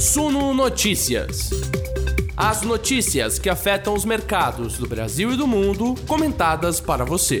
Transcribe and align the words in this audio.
Suno 0.00 0.54
Notícias. 0.54 1.50
As 2.34 2.62
notícias 2.62 3.38
que 3.38 3.50
afetam 3.50 3.92
os 3.92 4.02
mercados 4.02 4.78
do 4.78 4.88
Brasil 4.88 5.30
e 5.30 5.36
do 5.36 5.46
mundo, 5.46 5.94
comentadas 6.08 6.80
para 6.80 7.04
você. 7.04 7.38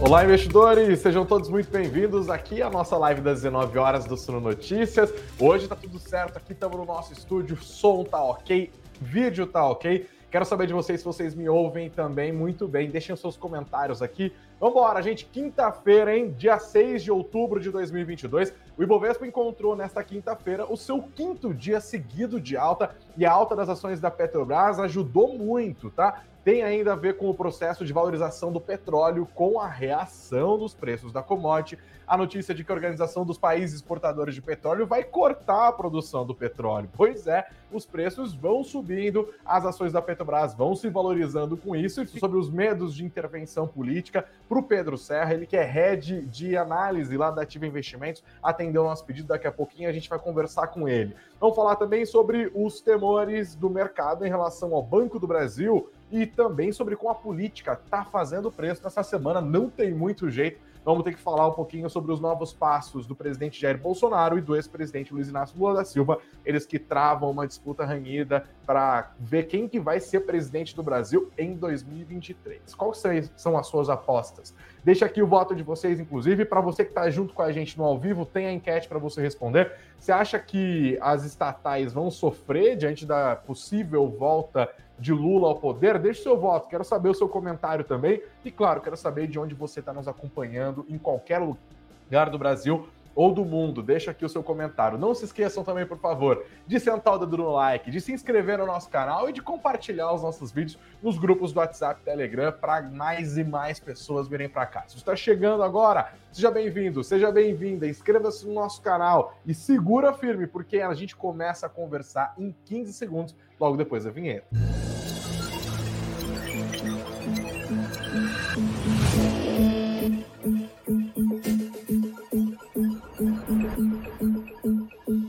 Olá, 0.00 0.24
investidores! 0.24 0.98
Sejam 0.98 1.24
todos 1.24 1.48
muito 1.48 1.70
bem-vindos 1.70 2.28
aqui 2.28 2.62
à 2.62 2.68
nossa 2.68 2.98
live 2.98 3.20
das 3.20 3.42
19 3.42 3.78
horas 3.78 4.06
do 4.06 4.16
Suno 4.16 4.40
Notícias. 4.40 5.14
Hoje 5.38 5.68
tá 5.68 5.76
tudo 5.76 6.00
certo, 6.00 6.36
aqui 6.36 6.52
estamos 6.52 6.76
no 6.76 6.84
nosso 6.84 7.12
estúdio, 7.12 7.56
som 7.62 8.02
tá 8.02 8.20
ok, 8.20 8.72
vídeo 9.00 9.46
tá 9.46 9.64
ok. 9.68 10.04
Quero 10.30 10.44
saber 10.44 10.68
de 10.68 10.72
vocês 10.72 11.00
se 11.00 11.04
vocês 11.04 11.34
me 11.34 11.48
ouvem 11.48 11.90
também 11.90 12.32
muito 12.32 12.68
bem. 12.68 12.88
Deixem 12.88 13.16
seus 13.16 13.36
comentários 13.36 14.00
aqui. 14.00 14.32
Vambora, 14.60 15.02
gente. 15.02 15.24
Quinta-feira, 15.24 16.16
hein? 16.16 16.32
Dia 16.38 16.56
6 16.56 17.02
de 17.02 17.10
outubro 17.10 17.58
de 17.58 17.68
2022. 17.68 18.52
O 18.76 18.82
Ibovespa 18.82 19.26
encontrou 19.26 19.76
nesta 19.76 20.02
quinta-feira 20.02 20.64
o 20.70 20.76
seu 20.76 21.02
quinto 21.02 21.52
dia 21.52 21.80
seguido 21.80 22.40
de 22.40 22.56
alta 22.56 22.94
e 23.16 23.26
a 23.26 23.32
alta 23.32 23.54
das 23.54 23.68
ações 23.68 24.00
da 24.00 24.10
Petrobras 24.10 24.78
ajudou 24.78 25.36
muito, 25.36 25.90
tá? 25.90 26.22
tem 26.44 26.62
ainda 26.62 26.92
a 26.92 26.96
ver 26.96 27.16
com 27.16 27.28
o 27.28 27.34
processo 27.34 27.84
de 27.84 27.92
valorização 27.92 28.52
do 28.52 28.60
petróleo, 28.60 29.28
com 29.34 29.60
a 29.60 29.68
reação 29.68 30.58
dos 30.58 30.74
preços 30.74 31.12
da 31.12 31.22
commodity. 31.22 31.78
A 32.06 32.16
notícia 32.16 32.52
de 32.54 32.64
que 32.64 32.72
a 32.72 32.74
Organização 32.74 33.24
dos 33.24 33.38
Países 33.38 33.76
Exportadores 33.76 34.34
de 34.34 34.42
Petróleo 34.42 34.84
vai 34.84 35.04
cortar 35.04 35.68
a 35.68 35.72
produção 35.72 36.26
do 36.26 36.34
petróleo. 36.34 36.90
Pois 36.96 37.26
é, 37.28 37.46
os 37.70 37.86
preços 37.86 38.34
vão 38.34 38.64
subindo, 38.64 39.32
as 39.44 39.64
ações 39.64 39.92
da 39.92 40.02
Petrobras 40.02 40.54
vão 40.54 40.74
se 40.74 40.88
valorizando 40.88 41.56
com 41.56 41.76
isso. 41.76 42.02
E 42.02 42.06
sobre 42.18 42.38
os 42.38 42.50
medos 42.50 42.94
de 42.94 43.04
intervenção 43.04 43.68
política, 43.68 44.26
para 44.48 44.58
o 44.58 44.62
Pedro 44.62 44.98
Serra, 44.98 45.34
ele 45.34 45.46
que 45.46 45.56
é 45.56 45.62
head 45.62 46.22
de 46.26 46.56
análise 46.56 47.16
lá 47.16 47.30
da 47.30 47.42
Ativa 47.42 47.66
Investimentos, 47.66 48.24
atendeu 48.60 48.82
o 48.82 48.84
nosso 48.84 49.04
pedido. 49.04 49.28
Daqui 49.28 49.46
a 49.46 49.52
pouquinho 49.52 49.88
a 49.88 49.92
gente 49.92 50.08
vai 50.08 50.18
conversar 50.18 50.68
com 50.68 50.86
ele. 50.86 51.16
Vamos 51.40 51.56
falar 51.56 51.76
também 51.76 52.04
sobre 52.04 52.50
os 52.54 52.80
temores 52.80 53.54
do 53.54 53.70
mercado 53.70 54.26
em 54.26 54.28
relação 54.28 54.74
ao 54.74 54.82
Banco 54.82 55.18
do 55.18 55.26
Brasil 55.26 55.90
e 56.10 56.26
também 56.26 56.72
sobre 56.72 56.96
como 56.96 57.10
a 57.10 57.14
política 57.14 57.78
está 57.84 58.04
fazendo 58.04 58.50
preço 58.50 58.82
nessa 58.82 59.02
semana. 59.02 59.40
Não 59.40 59.68
tem 59.68 59.92
muito 59.92 60.28
jeito. 60.30 60.60
Vamos 60.82 61.04
ter 61.04 61.12
que 61.12 61.20
falar 61.20 61.46
um 61.46 61.52
pouquinho 61.52 61.90
sobre 61.90 62.10
os 62.10 62.20
novos 62.20 62.54
passos 62.54 63.06
do 63.06 63.14
presidente 63.14 63.60
Jair 63.60 63.76
Bolsonaro 63.76 64.38
e 64.38 64.40
do 64.40 64.56
ex-presidente 64.56 65.12
Luiz 65.12 65.28
Inácio 65.28 65.58
Lula 65.58 65.74
da 65.74 65.84
Silva, 65.84 66.18
eles 66.44 66.64
que 66.64 66.78
travam 66.78 67.30
uma 67.30 67.46
disputa 67.46 67.84
ranhida 67.84 68.46
para 68.64 69.12
ver 69.18 69.44
quem 69.44 69.68
que 69.68 69.78
vai 69.78 70.00
ser 70.00 70.20
presidente 70.20 70.74
do 70.74 70.82
Brasil 70.82 71.30
em 71.36 71.54
2023. 71.54 72.74
Quais 72.74 73.02
são 73.36 73.58
as 73.58 73.66
suas 73.66 73.90
apostas? 73.90 74.54
Deixa 74.82 75.04
aqui 75.04 75.22
o 75.22 75.26
voto 75.26 75.54
de 75.54 75.62
vocês, 75.62 76.00
inclusive, 76.00 76.46
para 76.46 76.62
você 76.62 76.82
que 76.82 76.92
está 76.92 77.10
junto 77.10 77.34
com 77.34 77.42
a 77.42 77.52
gente 77.52 77.76
no 77.76 77.84
ao 77.84 77.98
vivo, 77.98 78.24
tem 78.24 78.46
a 78.46 78.52
enquete 78.52 78.88
para 78.88 78.98
você 78.98 79.20
responder. 79.20 79.72
Você 79.98 80.12
acha 80.12 80.38
que 80.38 80.96
as 81.02 81.24
estatais 81.24 81.92
vão 81.92 82.10
sofrer 82.10 82.76
diante 82.76 83.04
da 83.04 83.36
possível 83.36 84.08
volta 84.08 84.66
de 85.00 85.12
Lula 85.12 85.48
ao 85.48 85.56
poder? 85.56 85.98
Deixe 85.98 86.22
seu 86.22 86.38
voto, 86.38 86.68
quero 86.68 86.84
saber 86.84 87.08
o 87.08 87.14
seu 87.14 87.28
comentário 87.28 87.84
também. 87.84 88.22
E 88.44 88.50
claro, 88.50 88.80
quero 88.80 88.96
saber 88.96 89.26
de 89.26 89.38
onde 89.38 89.54
você 89.54 89.80
está 89.80 89.92
nos 89.92 90.06
acompanhando 90.06 90.84
em 90.88 90.98
qualquer 90.98 91.38
lugar 91.38 92.30
do 92.30 92.38
Brasil 92.38 92.86
ou 93.14 93.32
do 93.32 93.44
mundo. 93.44 93.82
Deixa 93.82 94.10
aqui 94.10 94.24
o 94.24 94.28
seu 94.28 94.42
comentário. 94.42 94.98
Não 94.98 95.14
se 95.14 95.24
esqueçam 95.24 95.64
também, 95.64 95.86
por 95.86 95.98
favor, 95.98 96.44
de 96.66 96.80
sentar 96.80 97.14
o 97.14 97.18
dedo 97.18 97.36
no 97.36 97.50
like, 97.50 97.90
de 97.90 98.00
se 98.00 98.12
inscrever 98.12 98.58
no 98.58 98.66
nosso 98.66 98.88
canal 98.88 99.28
e 99.28 99.32
de 99.32 99.42
compartilhar 99.42 100.12
os 100.12 100.22
nossos 100.22 100.50
vídeos 100.50 100.78
nos 101.02 101.18
grupos 101.18 101.52
do 101.52 101.58
WhatsApp 101.60 102.02
Telegram 102.02 102.52
para 102.52 102.82
mais 102.82 103.36
e 103.36 103.44
mais 103.44 103.78
pessoas 103.78 104.28
virem 104.28 104.48
para 104.48 104.66
cá. 104.66 104.84
Se 104.86 104.94
você 104.94 105.00
está 105.00 105.16
chegando 105.16 105.62
agora, 105.62 106.14
seja 106.32 106.50
bem-vindo, 106.50 107.02
seja 107.02 107.30
bem-vinda, 107.30 107.86
inscreva-se 107.86 108.46
no 108.46 108.54
nosso 108.54 108.80
canal 108.80 109.34
e 109.46 109.54
segura 109.54 110.12
firme, 110.12 110.46
porque 110.46 110.80
a 110.80 110.94
gente 110.94 111.16
começa 111.16 111.66
a 111.66 111.68
conversar 111.68 112.34
em 112.38 112.54
15 112.64 112.92
segundos, 112.92 113.36
logo 113.58 113.76
depois 113.76 114.04
da 114.04 114.10
vinheta. 114.10 114.46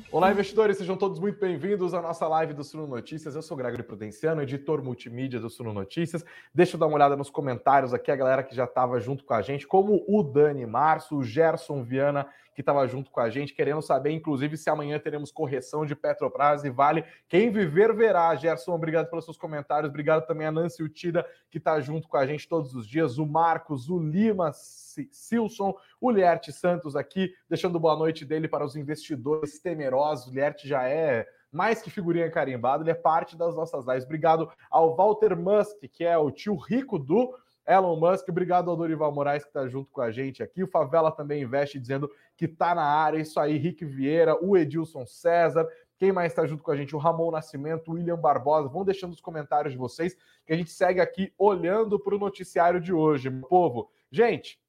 Olá, 0.10 0.32
investidores, 0.32 0.78
sejam 0.78 0.96
todos 0.96 1.20
muito 1.20 1.38
bem-vindos 1.40 1.94
à 1.94 2.02
nossa 2.02 2.26
live 2.26 2.54
do 2.54 2.64
Suno 2.64 2.88
Notícias. 2.88 3.36
Eu 3.36 3.42
sou 3.42 3.58
Gregory 3.58 3.84
Prudenciano, 3.84 4.42
editor 4.42 4.82
multimídia 4.82 5.42
do 5.42 5.50
Suno 5.50 5.74
Notícias. 5.74 6.24
Deixa 6.54 6.78
eu 6.78 6.80
dar 6.80 6.88
uma 6.88 6.96
olhada 6.96 7.18
nos 7.18 7.30
comentários 7.30 7.94
aqui, 7.94 8.12
a 8.12 8.16
galera 8.16 8.44
que 8.44 8.56
já 8.56 8.64
estava 8.64 8.98
junto 9.02 9.26
com 9.26 9.34
a 9.34 9.42
gente, 9.42 9.68
como 9.68 10.06
o 10.08 10.24
Dani 10.24 10.66
Março, 10.66 11.18
o 11.18 11.24
Gerson 11.24 11.84
Viana, 11.84 12.28
que 12.62 12.70
estava 12.70 12.88
junto 12.88 13.10
com 13.10 13.20
a 13.20 13.30
gente, 13.30 13.54
querendo 13.54 13.82
saber, 13.82 14.12
inclusive, 14.12 14.56
se 14.56 14.70
amanhã 14.70 15.00
teremos 15.00 15.32
correção 15.32 15.86
de 15.86 15.96
Petrobras 15.96 16.64
e 16.64 16.70
Vale. 16.70 17.04
Quem 17.28 17.50
viver, 17.50 17.94
verá. 17.94 18.36
Gerson, 18.36 18.74
obrigado 18.74 19.10
pelos 19.10 19.26
seus 19.26 19.38
comentários. 19.38 19.90
Obrigado 19.90 20.26
também 20.28 20.46
a 20.46 20.52
Nancy 20.52 20.84
Utida, 20.84 21.26
que 21.50 21.58
está 21.58 21.80
junto 21.82 22.08
com 22.08 22.18
a 22.18 22.26
gente 22.26 22.48
todos 22.48 22.76
os 22.76 22.88
dias. 22.88 23.18
O 23.18 23.26
Marcos, 23.26 23.90
o 23.90 24.00
Lima, 24.00 24.52
Silson, 24.54 25.74
o 26.00 26.12
Lierte 26.12 26.52
Santos 26.52 26.96
aqui, 26.96 27.34
deixando 27.50 27.80
boa 27.80 27.96
noite 27.96 28.24
dele 28.24 28.48
para 28.48 28.64
os 28.64 28.76
investidores 28.76 29.60
temerosos. 29.60 30.28
O 30.28 30.34
Lierte 30.34 30.68
já 30.68 30.88
é 30.88 31.28
mais 31.52 31.82
que 31.82 31.90
figurinha 31.90 32.32
carimbada, 32.32 32.84
ele 32.84 32.92
é 32.92 32.96
parte 32.96 33.36
das 33.36 33.56
nossas 33.56 33.86
lives. 33.86 34.06
Obrigado 34.06 34.50
ao 34.70 34.96
Walter 34.96 35.36
Musk, 35.36 35.84
que 35.92 36.06
é 36.06 36.18
o 36.18 36.32
tio 36.32 36.56
rico 36.56 36.98
do 36.98 37.36
Elon 37.66 37.96
Musk, 37.96 38.28
obrigado 38.30 38.70
ao 38.70 38.76
Dorival 38.76 39.12
Moraes 39.12 39.44
que 39.44 39.50
está 39.50 39.68
junto 39.68 39.92
com 39.92 40.02
a 40.02 40.12
gente 40.12 40.42
aqui. 40.42 40.64
O 40.64 40.68
Favela 40.68 41.12
também 41.12 41.44
investe 41.44 41.80
dizendo 41.80 42.10
que 42.36 42.46
está 42.46 42.74
na 42.74 42.84
área. 42.84 43.20
Isso 43.20 43.40
aí, 43.40 43.58
Rick 43.58 43.86
Vieira, 43.86 44.36
o 44.44 44.58
Edilson 44.58 45.06
César. 45.06 45.68
Quem 45.98 46.12
mais 46.12 46.32
está 46.32 46.46
junto 46.48 46.64
com 46.64 46.72
a 46.72 46.76
gente? 46.76 46.96
O 46.96 47.00
Ramon 47.00 47.30
Nascimento, 47.30 47.92
o 47.92 47.94
William 47.94 48.18
Barbosa. 48.18 48.68
Vão 48.68 48.84
deixando 48.84 49.14
os 49.14 49.22
comentários 49.22 49.74
de 49.74 49.78
vocês 49.78 50.16
que 50.46 50.52
a 50.52 50.58
gente 50.58 50.72
segue 50.72 51.00
aqui 51.00 51.32
olhando 51.38 52.00
para 52.00 52.16
o 52.16 52.20
noticiário 52.20 52.82
de 52.82 52.92
hoje, 52.92 53.30
meu 53.30 53.48
povo. 53.48 53.92
Gente, 54.12 54.60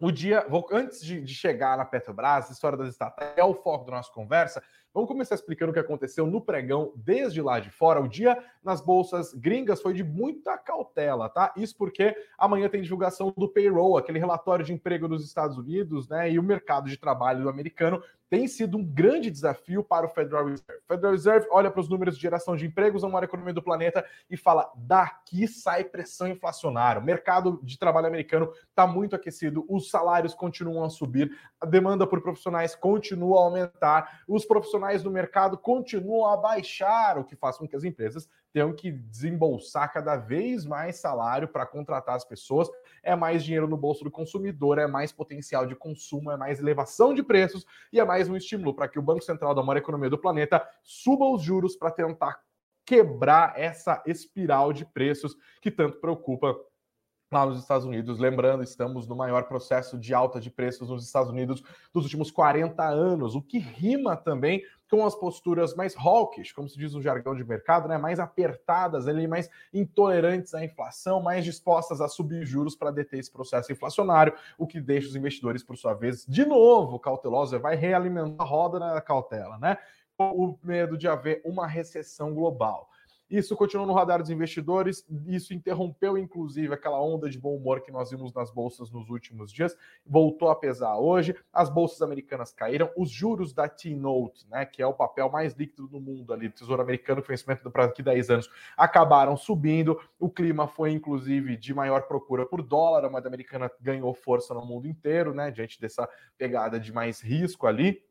o 0.00 0.10
dia, 0.10 0.44
vou, 0.48 0.66
antes 0.72 1.02
de, 1.02 1.22
de, 1.22 1.32
chegar 1.32 1.78
na 1.78 1.84
Petrobras, 1.84 2.48
a 2.48 2.52
história 2.52 2.76
das 2.76 2.88
estatais 2.88 3.32
é 3.36 3.44
o 3.44 3.54
foco 3.54 3.86
da 3.86 3.92
nossa 3.92 4.12
conversa. 4.12 4.62
Vamos 4.94 5.08
começar 5.08 5.34
explicando 5.34 5.72
o 5.72 5.74
que 5.74 5.80
aconteceu 5.80 6.24
no 6.24 6.40
pregão 6.40 6.92
desde 6.94 7.42
lá 7.42 7.58
de 7.58 7.68
fora. 7.68 8.00
O 8.00 8.06
dia 8.06 8.38
nas 8.62 8.80
bolsas 8.80 9.34
gringas 9.34 9.82
foi 9.82 9.92
de 9.92 10.04
muita 10.04 10.56
cautela, 10.56 11.28
tá? 11.28 11.52
Isso 11.56 11.76
porque 11.76 12.16
amanhã 12.38 12.68
tem 12.68 12.80
divulgação 12.80 13.34
do 13.36 13.48
payroll, 13.48 13.98
aquele 13.98 14.20
relatório 14.20 14.64
de 14.64 14.72
emprego 14.72 15.08
dos 15.08 15.24
Estados 15.24 15.58
Unidos, 15.58 16.08
né? 16.08 16.30
E 16.30 16.38
o 16.38 16.44
mercado 16.44 16.88
de 16.88 16.96
trabalho 16.96 17.48
americano 17.48 18.00
tem 18.30 18.48
sido 18.48 18.76
um 18.76 18.84
grande 18.84 19.30
desafio 19.30 19.82
para 19.82 20.06
o 20.06 20.08
Federal 20.08 20.46
Reserve. 20.46 20.80
O 20.84 20.92
Federal 20.92 21.12
Reserve 21.12 21.46
olha 21.50 21.70
para 21.70 21.80
os 21.80 21.88
números 21.88 22.16
de 22.16 22.22
geração 22.22 22.56
de 22.56 22.66
empregos 22.66 23.02
na 23.02 23.08
maior 23.08 23.24
economia 23.24 23.54
do 23.54 23.62
planeta 23.62 24.04
e 24.28 24.36
fala: 24.36 24.72
daqui 24.76 25.46
sai 25.46 25.84
pressão 25.84 26.26
inflacionária. 26.26 27.00
O 27.00 27.04
mercado 27.04 27.60
de 27.62 27.78
trabalho 27.78 28.06
americano 28.06 28.52
está 28.68 28.86
muito 28.86 29.14
aquecido, 29.14 29.64
os 29.68 29.90
salários 29.90 30.34
continuam 30.34 30.84
a 30.84 30.90
subir, 30.90 31.30
a 31.60 31.66
demanda 31.66 32.06
por 32.06 32.20
profissionais 32.20 32.74
continua 32.74 33.40
a 33.40 33.44
aumentar, 33.44 34.22
os 34.26 34.44
profissionais 34.44 35.02
do 35.02 35.10
mercado 35.10 35.56
continuam 35.56 36.26
a 36.26 36.36
baixar, 36.36 37.18
o 37.18 37.24
que 37.24 37.36
faz 37.36 37.56
com 37.56 37.68
que 37.68 37.76
as 37.76 37.84
empresas 37.84 38.28
tenham 38.54 38.72
que 38.72 38.92
desembolsar 38.92 39.92
cada 39.92 40.16
vez 40.16 40.64
mais 40.64 41.00
salário 41.00 41.48
para 41.48 41.66
contratar 41.66 42.14
as 42.14 42.24
pessoas. 42.24 42.68
É 43.02 43.16
mais 43.16 43.42
dinheiro 43.42 43.66
no 43.66 43.76
bolso 43.76 44.04
do 44.04 44.12
consumidor, 44.12 44.78
é 44.78 44.86
mais 44.86 45.10
potencial 45.10 45.66
de 45.66 45.74
consumo, 45.74 46.30
é 46.30 46.36
mais 46.36 46.60
elevação 46.60 47.12
de 47.12 47.20
preços 47.20 47.66
e 47.92 47.98
é 47.98 48.04
mais 48.04 48.28
um 48.28 48.36
estímulo 48.36 48.72
para 48.72 48.86
que 48.86 48.96
o 48.96 49.02
Banco 49.02 49.24
Central 49.24 49.56
da 49.56 49.62
maior 49.62 49.78
economia 49.78 50.08
do 50.08 50.16
planeta 50.16 50.64
suba 50.84 51.26
os 51.26 51.42
juros 51.42 51.74
para 51.74 51.90
tentar 51.90 52.40
quebrar 52.86 53.58
essa 53.58 54.00
espiral 54.06 54.72
de 54.72 54.84
preços 54.84 55.36
que 55.60 55.70
tanto 55.70 55.98
preocupa 55.98 56.54
lá 57.34 57.46
nos 57.46 57.60
Estados 57.60 57.86
Unidos. 57.86 58.18
Lembrando, 58.18 58.62
estamos 58.62 59.06
no 59.06 59.16
maior 59.16 59.44
processo 59.44 59.98
de 59.98 60.14
alta 60.14 60.40
de 60.40 60.50
preços 60.50 60.88
nos 60.88 61.04
Estados 61.04 61.30
Unidos 61.30 61.62
dos 61.92 62.04
últimos 62.04 62.30
40 62.30 62.82
anos, 62.84 63.34
o 63.34 63.42
que 63.42 63.58
rima 63.58 64.16
também 64.16 64.62
com 64.90 65.04
as 65.04 65.14
posturas 65.14 65.74
mais 65.74 65.96
hawkish, 65.96 66.52
como 66.52 66.68
se 66.68 66.78
diz 66.78 66.94
no 66.94 67.02
jargão 67.02 67.34
de 67.34 67.42
mercado, 67.42 67.88
né, 67.88 67.98
mais 67.98 68.20
apertadas, 68.20 69.08
ali, 69.08 69.26
mais 69.26 69.50
intolerantes 69.72 70.54
à 70.54 70.64
inflação, 70.64 71.20
mais 71.20 71.44
dispostas 71.44 72.00
a 72.00 72.06
subir 72.06 72.46
juros 72.46 72.76
para 72.76 72.92
deter 72.92 73.18
esse 73.18 73.30
processo 73.30 73.72
inflacionário, 73.72 74.34
o 74.56 74.66
que 74.66 74.80
deixa 74.80 75.08
os 75.08 75.16
investidores, 75.16 75.64
por 75.64 75.76
sua 75.76 75.94
vez, 75.94 76.24
de 76.26 76.44
novo 76.44 76.98
cautelosos, 77.00 77.60
vai 77.60 77.74
realimentar 77.74 78.46
a 78.46 78.48
roda 78.48 78.78
na 78.78 79.00
cautela, 79.00 79.58
né? 79.58 79.78
O 80.16 80.56
medo 80.62 80.96
de 80.96 81.08
haver 81.08 81.42
uma 81.44 81.66
recessão 81.66 82.32
global. 82.32 82.88
Isso 83.30 83.56
continuou 83.56 83.86
no 83.86 83.94
radar 83.94 84.20
dos 84.20 84.30
investidores, 84.30 85.06
isso 85.26 85.54
interrompeu 85.54 86.18
inclusive 86.18 86.74
aquela 86.74 87.00
onda 87.02 87.28
de 87.28 87.38
bom 87.38 87.56
humor 87.56 87.80
que 87.80 87.90
nós 87.90 88.10
vimos 88.10 88.34
nas 88.34 88.50
bolsas 88.50 88.90
nos 88.90 89.08
últimos 89.08 89.50
dias, 89.50 89.76
voltou 90.04 90.50
a 90.50 90.56
pesar 90.56 90.96
hoje. 90.96 91.34
As 91.52 91.70
bolsas 91.70 92.02
americanas 92.02 92.52
caíram, 92.52 92.90
os 92.96 93.10
juros 93.10 93.52
da 93.52 93.68
T-Note, 93.68 94.46
né, 94.48 94.66
que 94.66 94.82
é 94.82 94.86
o 94.86 94.92
papel 94.92 95.30
mais 95.30 95.54
líquido 95.54 95.88
do 95.88 96.00
mundo 96.00 96.32
ali, 96.32 96.48
do 96.48 96.54
Tesouro 96.54 96.82
Americano, 96.82 97.22
foi 97.22 97.34
instrumento 97.34 97.70
para 97.70 97.86
daqui 97.86 98.02
10 98.02 98.30
anos, 98.30 98.50
acabaram 98.76 99.36
subindo. 99.36 99.98
O 100.18 100.28
clima 100.28 100.68
foi 100.68 100.92
inclusive 100.92 101.56
de 101.56 101.72
maior 101.72 102.02
procura 102.02 102.44
por 102.44 102.62
dólar, 102.62 103.06
a 103.06 103.10
moeda 103.10 103.28
americana 103.28 103.70
ganhou 103.80 104.12
força 104.12 104.52
no 104.52 104.64
mundo 104.64 104.86
inteiro, 104.86 105.32
né, 105.32 105.50
diante 105.50 105.80
dessa 105.80 106.08
pegada 106.36 106.78
de 106.78 106.92
mais 106.92 107.22
risco 107.22 107.66
ali. 107.66 108.02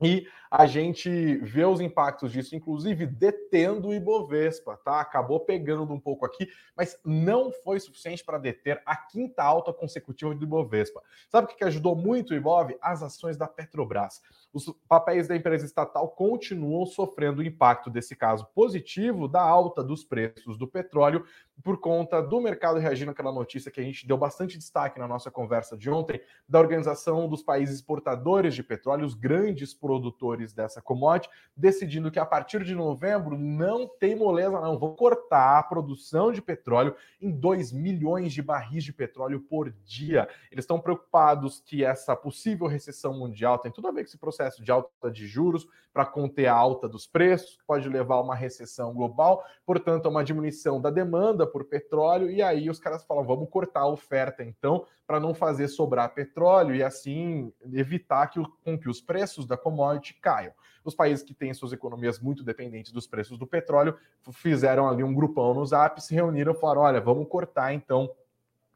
E 0.00 0.26
a 0.50 0.66
gente 0.66 1.36
vê 1.38 1.64
os 1.64 1.80
impactos 1.80 2.32
disso, 2.32 2.54
inclusive 2.54 3.04
detendo 3.04 3.88
o 3.88 3.94
Ibovespa, 3.94 4.76
tá? 4.76 5.00
Acabou 5.00 5.40
pegando 5.40 5.92
um 5.92 6.00
pouco 6.00 6.24
aqui, 6.24 6.48
mas 6.76 6.98
não 7.04 7.50
foi 7.50 7.80
suficiente 7.80 8.24
para 8.24 8.38
deter 8.38 8.80
a 8.86 8.96
quinta 8.96 9.42
alta 9.42 9.72
consecutiva 9.72 10.34
do 10.34 10.44
Ibovespa. 10.44 11.02
Sabe 11.28 11.52
o 11.52 11.56
que 11.56 11.64
ajudou 11.64 11.96
muito 11.96 12.30
o 12.30 12.34
Ibov? 12.34 12.74
As 12.80 13.02
ações 13.02 13.36
da 13.36 13.46
Petrobras. 13.46 14.22
Os 14.52 14.72
papéis 14.88 15.28
da 15.28 15.36
empresa 15.36 15.66
estatal 15.66 16.08
continuam 16.08 16.86
sofrendo 16.86 17.40
o 17.40 17.44
impacto 17.44 17.90
desse 17.90 18.16
caso 18.16 18.46
positivo 18.54 19.28
da 19.28 19.42
alta 19.42 19.84
dos 19.84 20.04
preços 20.04 20.56
do 20.56 20.66
petróleo 20.66 21.24
por 21.62 21.78
conta 21.80 22.22
do 22.22 22.40
mercado 22.40 22.78
reagindo 22.78 23.10
àquela 23.10 23.32
notícia 23.32 23.70
que 23.70 23.80
a 23.80 23.82
gente 23.82 24.06
deu 24.06 24.16
bastante 24.16 24.56
destaque 24.56 24.98
na 24.98 25.08
nossa 25.08 25.30
conversa 25.30 25.76
de 25.76 25.90
ontem, 25.90 26.20
da 26.48 26.58
Organização 26.60 27.28
dos 27.28 27.42
Países 27.42 27.76
Exportadores 27.76 28.54
de 28.54 28.62
Petróleo, 28.62 29.04
os 29.04 29.14
grandes 29.14 29.74
produtores 29.74 30.52
dessa 30.52 30.80
commodity, 30.80 31.28
decidindo 31.56 32.10
que 32.10 32.18
a 32.18 32.24
partir 32.24 32.62
de 32.62 32.74
novembro 32.74 33.36
não 33.36 33.88
tem 33.88 34.14
moleza, 34.14 34.60
não, 34.60 34.78
vão 34.78 34.94
cortar 34.94 35.58
a 35.58 35.62
produção 35.62 36.32
de 36.32 36.40
petróleo 36.40 36.94
em 37.20 37.30
2 37.30 37.72
milhões 37.72 38.32
de 38.32 38.40
barris 38.40 38.84
de 38.84 38.92
petróleo 38.92 39.40
por 39.40 39.70
dia. 39.84 40.28
Eles 40.52 40.62
estão 40.62 40.80
preocupados 40.80 41.60
que 41.60 41.84
essa 41.84 42.14
possível 42.14 42.68
recessão 42.68 43.12
mundial 43.12 43.58
tem 43.58 43.72
tudo 43.72 43.88
a 43.88 43.90
ver 43.90 44.02
com 44.02 44.08
esse 44.08 44.18
processo 44.18 44.37
de 44.62 44.70
alta 44.70 45.10
de 45.10 45.26
juros 45.26 45.66
para 45.92 46.06
conter 46.06 46.46
a 46.46 46.54
alta 46.54 46.88
dos 46.88 47.06
preços, 47.06 47.58
pode 47.66 47.88
levar 47.88 48.16
a 48.16 48.22
uma 48.22 48.34
recessão 48.34 48.94
global, 48.94 49.44
portanto, 49.66 50.06
a 50.06 50.08
uma 50.08 50.22
diminuição 50.22 50.80
da 50.80 50.90
demanda 50.90 51.46
por 51.46 51.64
petróleo, 51.64 52.30
e 52.30 52.40
aí 52.40 52.70
os 52.70 52.78
caras 52.78 53.04
falam: 53.04 53.24
vamos 53.24 53.48
cortar 53.50 53.80
a 53.80 53.88
oferta 53.88 54.44
então, 54.44 54.86
para 55.06 55.18
não 55.18 55.34
fazer 55.34 55.66
sobrar 55.66 56.14
petróleo 56.14 56.74
e 56.74 56.82
assim 56.82 57.52
evitar 57.72 58.28
que, 58.28 58.40
com 58.64 58.78
que 58.78 58.88
os 58.88 59.00
preços 59.00 59.46
da 59.46 59.56
commodity 59.56 60.14
caiam. 60.20 60.52
Os 60.84 60.94
países 60.94 61.24
que 61.24 61.34
têm 61.34 61.52
suas 61.52 61.72
economias 61.72 62.20
muito 62.20 62.44
dependentes 62.44 62.92
dos 62.92 63.06
preços 63.06 63.36
do 63.36 63.46
petróleo 63.46 63.96
fizeram 64.32 64.88
ali 64.88 65.02
um 65.02 65.14
grupão 65.14 65.52
no 65.52 65.66
Zap, 65.66 66.00
se 66.00 66.14
reuniram 66.14 66.52
e 66.52 66.60
falaram: 66.60 66.82
olha, 66.82 67.00
vamos 67.00 67.28
cortar 67.28 67.72
então 67.72 68.10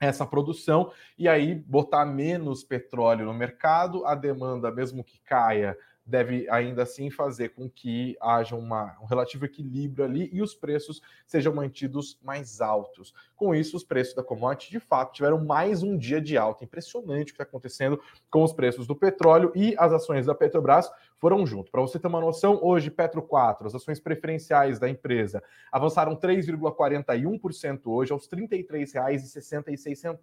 essa 0.03 0.27
produção 0.27 0.91
e 1.17 1.29
aí 1.29 1.55
botar 1.55 2.05
menos 2.05 2.65
petróleo 2.65 3.25
no 3.25 3.33
mercado, 3.33 4.05
a 4.05 4.17
demanda, 4.17 4.71
mesmo 4.71 5.05
que 5.05 5.21
caia, 5.21 5.79
deve 6.05 6.49
ainda 6.51 6.83
assim 6.83 7.09
fazer 7.09 7.51
com 7.51 7.71
que 7.71 8.17
haja 8.21 8.57
uma, 8.57 8.97
um 9.01 9.05
relativo 9.05 9.45
equilíbrio 9.45 10.05
ali 10.05 10.29
e 10.33 10.43
os 10.43 10.53
preços 10.55 11.01
sejam 11.25 11.55
mantidos 11.55 12.19
mais 12.21 12.61
altos. 12.61 13.15
Com 13.37 13.55
isso, 13.55 13.77
os 13.77 13.85
preços 13.85 14.13
da 14.13 14.25
commodity 14.25 14.73
de 14.73 14.81
fato 14.81 15.15
tiveram 15.15 15.45
mais 15.45 15.85
um 15.85 15.97
dia 15.97 16.21
de 16.21 16.37
alta. 16.37 16.65
Impressionante 16.65 17.31
o 17.31 17.37
que 17.37 17.41
está 17.41 17.45
acontecendo 17.45 18.01
com 18.29 18.43
os 18.43 18.53
preços 18.53 18.89
do 18.89 18.97
petróleo 18.97 19.53
e 19.55 19.77
as 19.79 19.93
ações 19.93 20.27
da 20.27 20.35
Petrobras 20.35 20.91
foram 21.23 21.47
junto. 21.47 21.71
Para 21.71 21.81
você 21.81 21.99
ter 22.01 22.09
uma 22.09 22.21
noção, 22.21 22.59
hoje 22.61 22.91
Petro 22.91 23.23
4, 23.23 23.69
as 23.69 23.77
ações 23.77 24.01
preferenciais 24.01 24.81
da 24.81 24.89
empresa, 24.89 25.41
avançaram 25.71 26.17
3,41% 26.17 27.83
hoje 27.85 28.13
aos 28.13 28.27
R$ 28.27 28.49
33,66. 28.49 30.19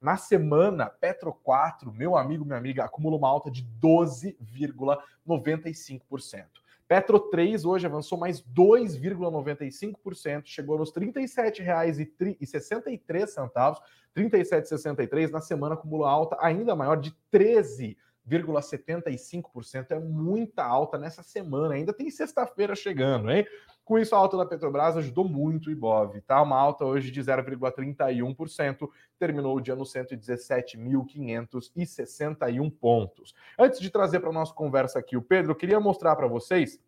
Na 0.00 0.16
semana, 0.16 0.86
Petro 0.86 1.32
4, 1.32 1.92
meu 1.92 2.16
amigo, 2.16 2.44
minha 2.44 2.58
amiga, 2.58 2.84
acumula 2.84 3.16
uma 3.16 3.28
alta 3.28 3.52
de 3.52 3.64
12,95%. 3.80 6.44
Petro 6.88 7.20
3 7.20 7.64
hoje 7.64 7.86
avançou 7.86 8.18
mais 8.18 8.42
2,95%, 8.42 10.42
chegou 10.46 10.76
nos 10.76 10.92
R$ 10.92 11.06
37,63, 11.06 13.78
37,63 14.16 15.30
na 15.30 15.40
semana 15.40 15.74
acumula 15.74 16.10
alta 16.10 16.36
ainda 16.40 16.74
maior 16.74 16.96
de 16.96 17.14
13 17.30 17.96
0,75%. 18.28 19.90
É 19.90 19.98
muita 19.98 20.64
alta 20.64 20.98
nessa 20.98 21.22
semana. 21.22 21.74
Ainda 21.74 21.92
tem 21.92 22.10
sexta-feira 22.10 22.74
chegando, 22.74 23.30
hein? 23.30 23.46
Com 23.84 23.98
isso, 23.98 24.16
a 24.16 24.18
alta 24.18 24.36
da 24.36 24.44
Petrobras 24.44 24.96
ajudou 24.96 25.28
muito 25.28 25.68
o 25.68 25.70
Ibov, 25.70 26.20
tá? 26.22 26.42
Uma 26.42 26.58
alta 26.58 26.84
hoje 26.84 27.12
de 27.12 27.22
0,31%, 27.22 28.90
terminou 29.16 29.56
o 29.56 29.60
dia 29.60 29.76
no 29.76 29.84
117.561 29.84 32.72
pontos. 32.72 33.32
Antes 33.56 33.78
de 33.78 33.88
trazer 33.88 34.18
para 34.18 34.30
a 34.30 34.32
nossa 34.32 34.52
conversa 34.52 34.98
aqui 34.98 35.16
o 35.16 35.22
Pedro, 35.22 35.52
eu 35.52 35.56
queria 35.56 35.78
mostrar 35.78 36.16
para 36.16 36.26
vocês 36.26 36.80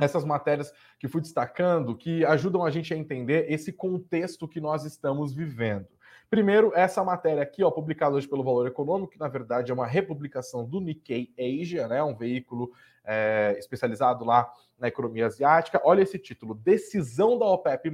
essas 0.00 0.24
matérias 0.24 0.72
que 0.98 1.06
fui 1.06 1.20
destacando 1.20 1.96
que 1.96 2.24
ajudam 2.24 2.64
a 2.64 2.70
gente 2.70 2.92
a 2.92 2.96
entender 2.96 3.46
esse 3.48 3.72
contexto 3.72 4.48
que 4.48 4.60
nós 4.60 4.84
estamos 4.84 5.32
vivendo. 5.32 5.86
Primeiro, 6.34 6.72
essa 6.74 7.04
matéria 7.04 7.44
aqui, 7.44 7.62
ó, 7.62 7.70
publicada 7.70 8.16
hoje 8.16 8.26
pelo 8.26 8.42
Valor 8.42 8.66
Econômico, 8.66 9.12
que 9.12 9.20
na 9.20 9.28
verdade 9.28 9.70
é 9.70 9.74
uma 9.74 9.86
republicação 9.86 10.64
do 10.64 10.80
Nikkei 10.80 11.32
Asia, 11.38 11.86
né, 11.86 12.02
um 12.02 12.12
veículo 12.12 12.72
é, 13.04 13.54
especializado 13.56 14.24
lá 14.24 14.52
na 14.76 14.88
economia 14.88 15.26
asiática. 15.26 15.80
Olha 15.84 16.02
esse 16.02 16.18
título: 16.18 16.52
Decisão 16.56 17.38
da 17.38 17.46
OPEP 17.46 17.88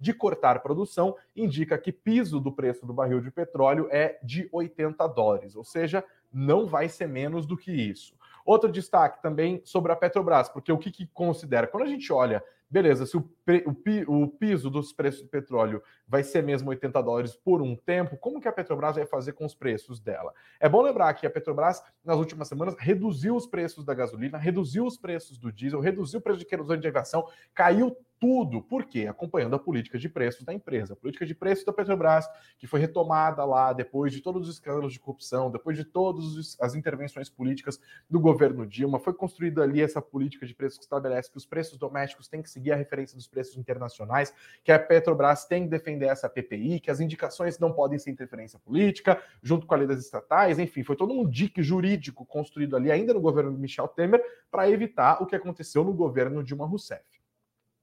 de 0.00 0.14
cortar 0.14 0.62
produção 0.62 1.16
indica 1.36 1.76
que 1.76 1.92
piso 1.92 2.40
do 2.40 2.50
preço 2.50 2.86
do 2.86 2.94
barril 2.94 3.20
de 3.20 3.30
petróleo 3.30 3.88
é 3.90 4.18
de 4.22 4.48
80 4.50 5.06
dólares, 5.08 5.54
ou 5.54 5.62
seja, 5.62 6.02
não 6.32 6.66
vai 6.66 6.88
ser 6.88 7.06
menos 7.06 7.44
do 7.44 7.58
que 7.58 7.70
isso. 7.70 8.16
Outro 8.42 8.72
destaque 8.72 9.20
também 9.20 9.60
sobre 9.66 9.92
a 9.92 9.96
Petrobras, 9.96 10.48
porque 10.48 10.72
o 10.72 10.78
que, 10.78 10.90
que 10.90 11.06
considera? 11.08 11.66
Quando 11.66 11.82
a 11.82 11.88
gente 11.88 12.10
olha 12.10 12.42
beleza, 12.68 13.06
se 13.06 13.16
o, 13.16 13.20
o, 13.20 14.22
o, 14.22 14.28
piso 14.28 14.68
dos 14.68 14.92
preços 14.92 15.22
do 15.22 15.28
petróleo 15.28 15.82
vai 16.06 16.22
ser 16.22 16.42
mesmo 16.42 16.70
80 16.70 17.02
dólares 17.02 17.36
por 17.36 17.62
um 17.62 17.76
tempo, 17.76 18.16
como 18.16 18.40
que 18.40 18.48
a 18.48 18.52
Petrobras 18.52 18.96
vai 18.96 19.06
fazer 19.06 19.32
com 19.32 19.44
os 19.44 19.54
preços 19.54 20.00
dela? 20.00 20.32
É 20.60 20.68
bom 20.68 20.82
lembrar 20.82 21.14
que 21.14 21.26
a 21.26 21.30
Petrobras, 21.30 21.82
nas 22.04 22.16
últimas 22.16 22.48
semanas, 22.48 22.74
reduziu 22.78 23.36
os 23.36 23.46
preços 23.46 23.84
da 23.84 23.94
gasolina, 23.94 24.36
reduziu 24.36 24.84
os 24.84 24.96
preços 24.96 25.38
do 25.38 25.52
diesel, 25.52 25.80
reduziu 25.80 26.18
o 26.20 26.22
preço 26.22 26.40
de 26.40 26.46
querosene 26.46 26.80
de 26.80 26.88
aviação, 26.88 27.26
caiu 27.54 27.96
tudo. 28.18 28.62
Por 28.62 28.84
quê? 28.84 29.06
Acompanhando 29.06 29.56
a 29.56 29.58
política 29.58 29.98
de 29.98 30.08
preços 30.08 30.44
da 30.44 30.52
empresa. 30.52 30.94
A 30.94 30.96
política 30.96 31.26
de 31.26 31.34
preços 31.34 31.64
da 31.64 31.72
Petrobras, 31.72 32.28
que 32.58 32.66
foi 32.66 32.80
retomada 32.80 33.44
lá 33.44 33.72
depois 33.72 34.12
de 34.12 34.20
todos 34.20 34.48
os 34.48 34.54
escândalos 34.54 34.92
de 34.92 35.00
corrupção, 35.00 35.50
depois 35.50 35.76
de 35.76 35.84
todas 35.84 36.56
as 36.60 36.74
intervenções 36.74 37.28
políticas 37.28 37.80
do 38.08 38.18
governo 38.20 38.66
Dilma, 38.66 38.98
foi 38.98 39.14
construída 39.14 39.62
ali 39.62 39.80
essa 39.80 40.00
política 40.00 40.46
de 40.46 40.54
preços 40.54 40.78
que 40.78 40.84
estabelece 40.84 41.30
que 41.30 41.36
os 41.36 41.46
preços 41.46 41.78
domésticos 41.78 42.28
têm 42.28 42.42
que 42.42 42.50
seguir 42.50 42.72
a 42.72 42.76
referência 42.76 43.16
dos 43.16 43.26
preços 43.26 43.56
internacionais, 43.56 44.32
que 44.64 44.72
a 44.72 44.78
Petrobras 44.78 45.44
tem 45.44 45.64
que 45.64 45.70
defender 45.70 46.06
essa 46.06 46.28
PPI, 46.28 46.80
que 46.80 46.90
as 46.90 47.00
indicações 47.00 47.58
não 47.58 47.72
podem 47.72 47.98
ser 47.98 48.10
interferência 48.10 48.58
política, 48.58 49.20
junto 49.42 49.66
com 49.66 49.74
a 49.74 49.76
lei 49.76 49.86
das 49.86 50.00
estatais, 50.00 50.58
enfim, 50.58 50.82
foi 50.82 50.96
todo 50.96 51.12
um 51.12 51.28
dique 51.28 51.62
jurídico 51.62 52.24
construído 52.24 52.76
ali 52.76 52.90
ainda 52.90 53.12
no 53.12 53.20
governo 53.20 53.52
Michel 53.52 53.88
Temer 53.88 54.22
para 54.50 54.70
evitar 54.70 55.22
o 55.22 55.26
que 55.26 55.36
aconteceu 55.36 55.84
no 55.84 55.92
governo 55.92 56.42
Dilma 56.42 56.66
Rousseff. 56.66 57.15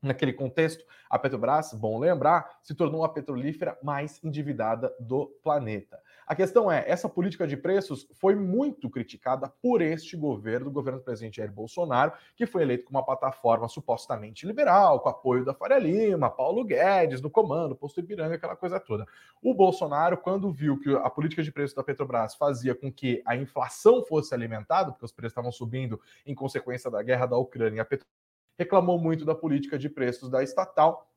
Naquele 0.04 0.34
contexto, 0.34 0.84
a 1.10 1.18
Petrobras, 1.18 1.74
bom 1.74 1.98
lembrar, 1.98 2.58
se 2.62 2.76
tornou 2.76 3.06
a 3.06 3.10
petrolífera 3.10 3.78
mais 3.82 4.22
endividada 4.22 4.94
do 5.00 5.28
planeta. 5.42 5.98
A 6.28 6.36
questão 6.36 6.70
é, 6.70 6.84
essa 6.86 7.08
política 7.08 7.48
de 7.48 7.56
preços 7.56 8.06
foi 8.16 8.36
muito 8.36 8.90
criticada 8.90 9.48
por 9.62 9.82
este 9.82 10.18
governo, 10.18 10.68
o 10.68 10.74
governo 10.74 11.00
do 11.00 11.06
presidente 11.06 11.38
Jair 11.38 11.54
Bolsonaro, 11.54 12.12
que 12.36 12.46
foi 12.46 12.64
eleito 12.64 12.84
com 12.84 12.92
uma 12.92 13.06
plataforma 13.06 13.70
supostamente 13.70 14.46
liberal, 14.46 15.00
com 15.00 15.08
apoio 15.08 15.46
da 15.46 15.54
Faria 15.54 15.80
Lima, 15.80 16.30
Paulo 16.30 16.66
Guedes 16.66 17.22
no 17.22 17.30
comando, 17.30 17.74
posto 17.74 18.02
Ipiranga, 18.02 18.36
aquela 18.36 18.58
coisa 18.58 18.82
toda. 18.82 19.06
O 19.42 19.54
Bolsonaro, 19.54 20.18
quando 20.18 20.52
viu 20.52 20.78
que 20.82 20.94
a 20.94 21.10
política 21.10 21.42
de 21.42 21.52
preços 21.52 21.76
da 21.76 21.84
Petrobras 21.84 22.36
fazia 22.36 22.76
com 22.76 22.92
que 22.92 23.24
a 23.26 23.38
inflação 23.38 24.04
fosse 24.04 24.34
alimentada, 24.34 24.92
porque 24.92 25.06
os 25.06 25.14
preços 25.14 25.32
estavam 25.32 25.52
subindo 25.52 26.02
em 26.26 26.36
consequência 26.36 26.92
da 26.92 27.02
guerra 27.02 27.26
da 27.26 27.38
Ucrânia, 27.38 27.82
a 27.82 27.86
Petrobras 27.86 28.23
reclamou 28.58 29.00
muito 29.00 29.26
da 29.26 29.36
política 29.36 29.78
de 29.78 29.90
preços 29.90 30.30
da 30.30 30.44
estatal. 30.44 31.10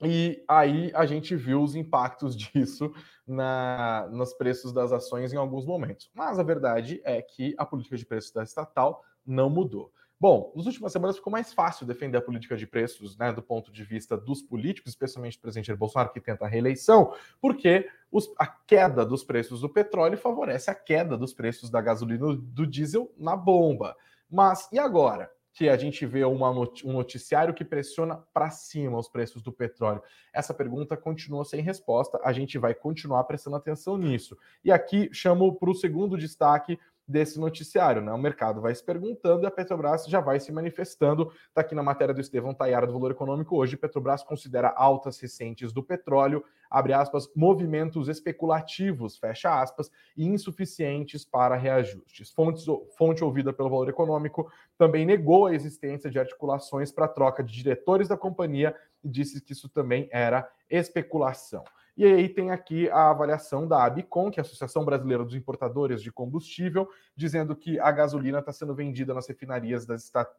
E 0.00 0.44
aí 0.48 0.90
a 0.94 1.06
gente 1.06 1.36
viu 1.36 1.62
os 1.62 1.74
impactos 1.76 2.34
disso 2.36 2.92
na, 3.26 4.08
nos 4.10 4.34
preços 4.34 4.72
das 4.72 4.92
ações 4.92 5.32
em 5.32 5.36
alguns 5.36 5.64
momentos. 5.64 6.10
Mas 6.14 6.38
a 6.38 6.42
verdade 6.42 7.00
é 7.04 7.22
que 7.22 7.54
a 7.56 7.64
política 7.64 7.96
de 7.96 8.06
preços 8.06 8.32
da 8.32 8.42
estatal 8.42 9.04
não 9.24 9.48
mudou. 9.48 9.92
Bom, 10.22 10.52
nas 10.54 10.66
últimas 10.66 10.92
semanas 10.92 11.16
ficou 11.16 11.32
mais 11.32 11.52
fácil 11.52 11.84
defender 11.84 12.16
a 12.16 12.22
política 12.22 12.56
de 12.56 12.64
preços, 12.64 13.16
né, 13.18 13.32
do 13.32 13.42
ponto 13.42 13.72
de 13.72 13.82
vista 13.82 14.16
dos 14.16 14.40
políticos, 14.40 14.92
especialmente 14.92 15.36
o 15.36 15.40
presidente 15.40 15.74
Bolsonaro, 15.74 16.12
que 16.12 16.20
tenta 16.20 16.44
a 16.44 16.48
reeleição, 16.48 17.12
porque 17.40 17.90
os, 18.08 18.32
a 18.38 18.46
queda 18.46 19.04
dos 19.04 19.24
preços 19.24 19.60
do 19.62 19.68
petróleo 19.68 20.16
favorece 20.16 20.70
a 20.70 20.76
queda 20.76 21.18
dos 21.18 21.34
preços 21.34 21.70
da 21.70 21.80
gasolina 21.80 22.36
do 22.36 22.64
diesel 22.64 23.12
na 23.18 23.34
bomba. 23.34 23.96
Mas 24.30 24.68
e 24.70 24.78
agora? 24.78 25.28
Que 25.54 25.68
a 25.68 25.76
gente 25.76 26.06
vê 26.06 26.24
uma, 26.24 26.50
um 26.50 26.92
noticiário 26.92 27.52
que 27.52 27.64
pressiona 27.64 28.16
para 28.32 28.50
cima 28.50 28.98
os 28.98 29.08
preços 29.08 29.42
do 29.42 29.52
petróleo? 29.52 30.02
Essa 30.32 30.54
pergunta 30.54 30.96
continua 30.96 31.44
sem 31.44 31.60
resposta. 31.60 32.18
A 32.24 32.32
gente 32.32 32.56
vai 32.58 32.74
continuar 32.74 33.24
prestando 33.24 33.56
atenção 33.56 33.98
nisso. 33.98 34.36
E 34.64 34.72
aqui 34.72 35.10
chamo 35.12 35.54
para 35.56 35.70
o 35.70 35.74
segundo 35.74 36.16
destaque 36.16 36.78
desse 37.06 37.38
noticiário. 37.38 38.00
Né? 38.00 38.12
O 38.12 38.18
mercado 38.18 38.60
vai 38.60 38.74
se 38.74 38.84
perguntando 38.84 39.42
e 39.42 39.46
a 39.46 39.50
Petrobras 39.50 40.06
já 40.06 40.20
vai 40.20 40.38
se 40.40 40.52
manifestando. 40.52 41.32
Está 41.48 41.60
aqui 41.60 41.74
na 41.74 41.82
matéria 41.82 42.14
do 42.14 42.20
Estevão 42.20 42.54
Tayara 42.54 42.86
do 42.86 42.92
Valor 42.92 43.10
Econômico 43.10 43.56
hoje. 43.56 43.76
Petrobras 43.76 44.22
considera 44.22 44.68
altas 44.68 45.18
recentes 45.18 45.72
do 45.72 45.82
petróleo, 45.82 46.44
abre 46.70 46.92
aspas, 46.92 47.28
movimentos 47.34 48.08
especulativos, 48.08 49.16
fecha 49.16 49.60
aspas, 49.60 49.90
e 50.16 50.26
insuficientes 50.26 51.24
para 51.24 51.56
reajustes. 51.56 52.30
Fontes, 52.30 52.64
fonte 52.96 53.22
ouvida 53.22 53.52
pelo 53.52 53.70
Valor 53.70 53.88
Econômico 53.88 54.50
também 54.78 55.04
negou 55.04 55.46
a 55.46 55.54
existência 55.54 56.10
de 56.10 56.18
articulações 56.18 56.90
para 56.90 57.08
troca 57.08 57.42
de 57.42 57.52
diretores 57.52 58.08
da 58.08 58.16
companhia 58.16 58.74
e 59.02 59.08
disse 59.08 59.40
que 59.40 59.52
isso 59.52 59.68
também 59.68 60.08
era 60.10 60.48
especulação. 60.70 61.64
E 61.96 62.04
aí 62.06 62.28
tem 62.28 62.50
aqui 62.50 62.88
a 62.88 63.10
avaliação 63.10 63.68
da 63.68 63.84
ABICOM, 63.84 64.30
que 64.30 64.40
é 64.40 64.42
a 64.42 64.46
Associação 64.46 64.84
Brasileira 64.84 65.24
dos 65.24 65.34
Importadores 65.34 66.02
de 66.02 66.10
Combustível, 66.10 66.88
dizendo 67.14 67.54
que 67.54 67.78
a 67.78 67.92
gasolina 67.92 68.38
está 68.38 68.52
sendo 68.52 68.74
vendida 68.74 69.12
nas 69.12 69.28
refinarias 69.28 69.86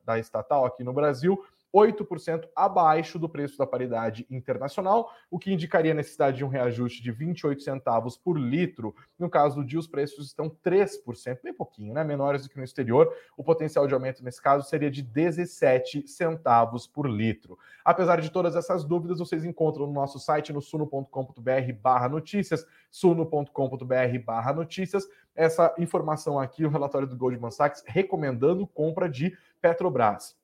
da 0.04 0.20
estatal 0.20 0.66
aqui 0.66 0.84
no 0.84 0.94
Brasil 0.94 1.44
8% 1.74 2.48
abaixo 2.56 3.18
do 3.18 3.28
preço 3.28 3.58
da 3.58 3.66
paridade 3.66 4.28
internacional, 4.30 5.12
o 5.32 5.40
que 5.40 5.52
indicaria 5.52 5.92
a 5.92 5.96
necessidade 5.96 6.38
de 6.38 6.46
um 6.46 6.48
reajuste 6.48 7.02
de 7.02 7.12
28 7.12 7.64
centavos 7.64 8.16
por 8.16 8.38
litro. 8.38 8.96
No 9.18 9.30
caso 9.30 9.56
do 9.56 9.66
dia, 9.66 9.80
os 9.80 9.88
preços 9.88 10.28
estão 10.28 10.50
3%, 10.50 11.40
bem 11.44 11.54
pouquinho, 11.54 11.94
né? 11.94 12.04
menores 12.04 12.44
do 12.44 12.50
que 12.50 12.58
no 12.58 12.64
exterior. 12.64 13.12
O 13.36 13.44
potencial 13.44 13.88
de 13.88 13.94
aumento 13.94 14.24
nesse 14.24 14.42
caso 14.42 14.70
seria 14.70 14.92
de 14.92 15.02
17 15.02 16.08
centavos 16.08 16.86
por 16.86 17.10
litro. 17.10 17.58
Apesar 17.84 18.22
de 18.22 18.30
todas 18.30 18.56
essas 18.56 18.84
dúvidas, 18.84 19.18
vocês 19.18 19.44
encontram 19.44 19.88
no 19.88 19.94
nosso 19.94 20.20
site 20.20 20.54
no 20.54 20.62
suno.com.br 20.62 21.74
barra 21.82 22.08
notícias, 22.08 22.66
suno.com.br 22.92 24.20
barra 24.24 24.54
notícias, 24.54 25.08
essa 25.36 25.74
informação 25.80 26.40
aqui, 26.40 26.64
o 26.64 26.70
relatório 26.70 27.08
do 27.08 27.18
Goldman 27.18 27.50
Sachs 27.50 27.84
recomendando 27.88 28.68
compra 28.68 29.10
de 29.10 29.36
Petrobras. 29.60 30.43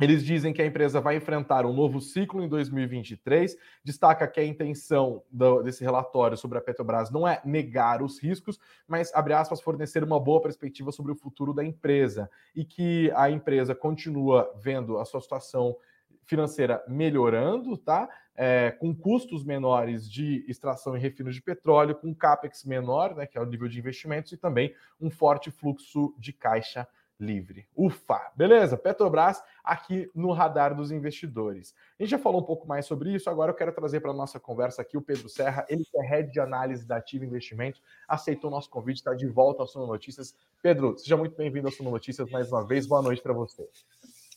Eles 0.00 0.24
dizem 0.24 0.52
que 0.52 0.62
a 0.62 0.66
empresa 0.66 1.00
vai 1.00 1.16
enfrentar 1.16 1.66
um 1.66 1.72
novo 1.72 2.00
ciclo 2.00 2.40
em 2.42 2.48
2023. 2.48 3.56
Destaca 3.82 4.28
que 4.28 4.38
a 4.38 4.44
intenção 4.44 5.24
do, 5.28 5.60
desse 5.60 5.82
relatório 5.82 6.36
sobre 6.36 6.56
a 6.56 6.60
Petrobras 6.60 7.10
não 7.10 7.26
é 7.26 7.42
negar 7.44 8.00
os 8.00 8.22
riscos, 8.22 8.60
mas, 8.86 9.12
abre 9.12 9.32
aspas, 9.32 9.60
fornecer 9.60 10.04
uma 10.04 10.20
boa 10.20 10.40
perspectiva 10.40 10.92
sobre 10.92 11.10
o 11.10 11.16
futuro 11.16 11.52
da 11.52 11.64
empresa. 11.64 12.30
E 12.54 12.64
que 12.64 13.10
a 13.16 13.28
empresa 13.28 13.74
continua 13.74 14.48
vendo 14.62 14.98
a 14.98 15.04
sua 15.04 15.20
situação 15.20 15.76
financeira 16.24 16.84
melhorando, 16.86 17.76
tá? 17.76 18.08
É, 18.36 18.70
com 18.78 18.94
custos 18.94 19.42
menores 19.42 20.08
de 20.08 20.44
extração 20.46 20.96
e 20.96 21.00
refino 21.00 21.32
de 21.32 21.42
petróleo, 21.42 21.96
com 21.96 22.14
capex 22.14 22.64
menor, 22.64 23.16
né, 23.16 23.26
que 23.26 23.36
é 23.36 23.40
o 23.40 23.46
nível 23.46 23.66
de 23.66 23.80
investimentos, 23.80 24.30
e 24.30 24.36
também 24.36 24.72
um 25.00 25.10
forte 25.10 25.50
fluxo 25.50 26.14
de 26.16 26.32
caixa 26.32 26.86
livre. 27.20 27.66
Ufa! 27.76 28.30
Beleza, 28.34 28.76
Petrobras 28.76 29.42
aqui 29.64 30.10
no 30.14 30.32
radar 30.32 30.74
dos 30.74 30.90
investidores. 30.90 31.74
A 31.98 32.02
gente 32.02 32.10
já 32.10 32.18
falou 32.18 32.40
um 32.40 32.44
pouco 32.44 32.66
mais 32.66 32.86
sobre 32.86 33.12
isso, 33.14 33.28
agora 33.28 33.50
eu 33.50 33.56
quero 33.56 33.72
trazer 33.72 34.00
para 34.00 34.12
a 34.12 34.14
nossa 34.14 34.38
conversa 34.38 34.82
aqui 34.82 34.96
o 34.96 35.02
Pedro 35.02 35.28
Serra, 35.28 35.66
ele 35.68 35.84
que 35.84 35.98
é 35.98 36.02
head 36.06 36.32
de 36.32 36.40
análise 36.40 36.86
da 36.86 36.96
Ativa 36.96 37.24
Investimentos, 37.24 37.82
aceitou 38.06 38.48
o 38.48 38.54
nosso 38.54 38.70
convite, 38.70 38.98
está 38.98 39.14
de 39.14 39.26
volta 39.26 39.62
ao 39.62 39.66
Suno 39.66 39.86
Notícias. 39.86 40.34
Pedro, 40.62 40.96
seja 40.96 41.16
muito 41.16 41.36
bem-vindo 41.36 41.66
ao 41.66 41.72
Suno 41.72 41.90
Notícias 41.90 42.30
mais 42.30 42.50
uma 42.52 42.64
vez, 42.66 42.86
boa 42.86 43.02
noite 43.02 43.20
para 43.20 43.32
você. 43.32 43.68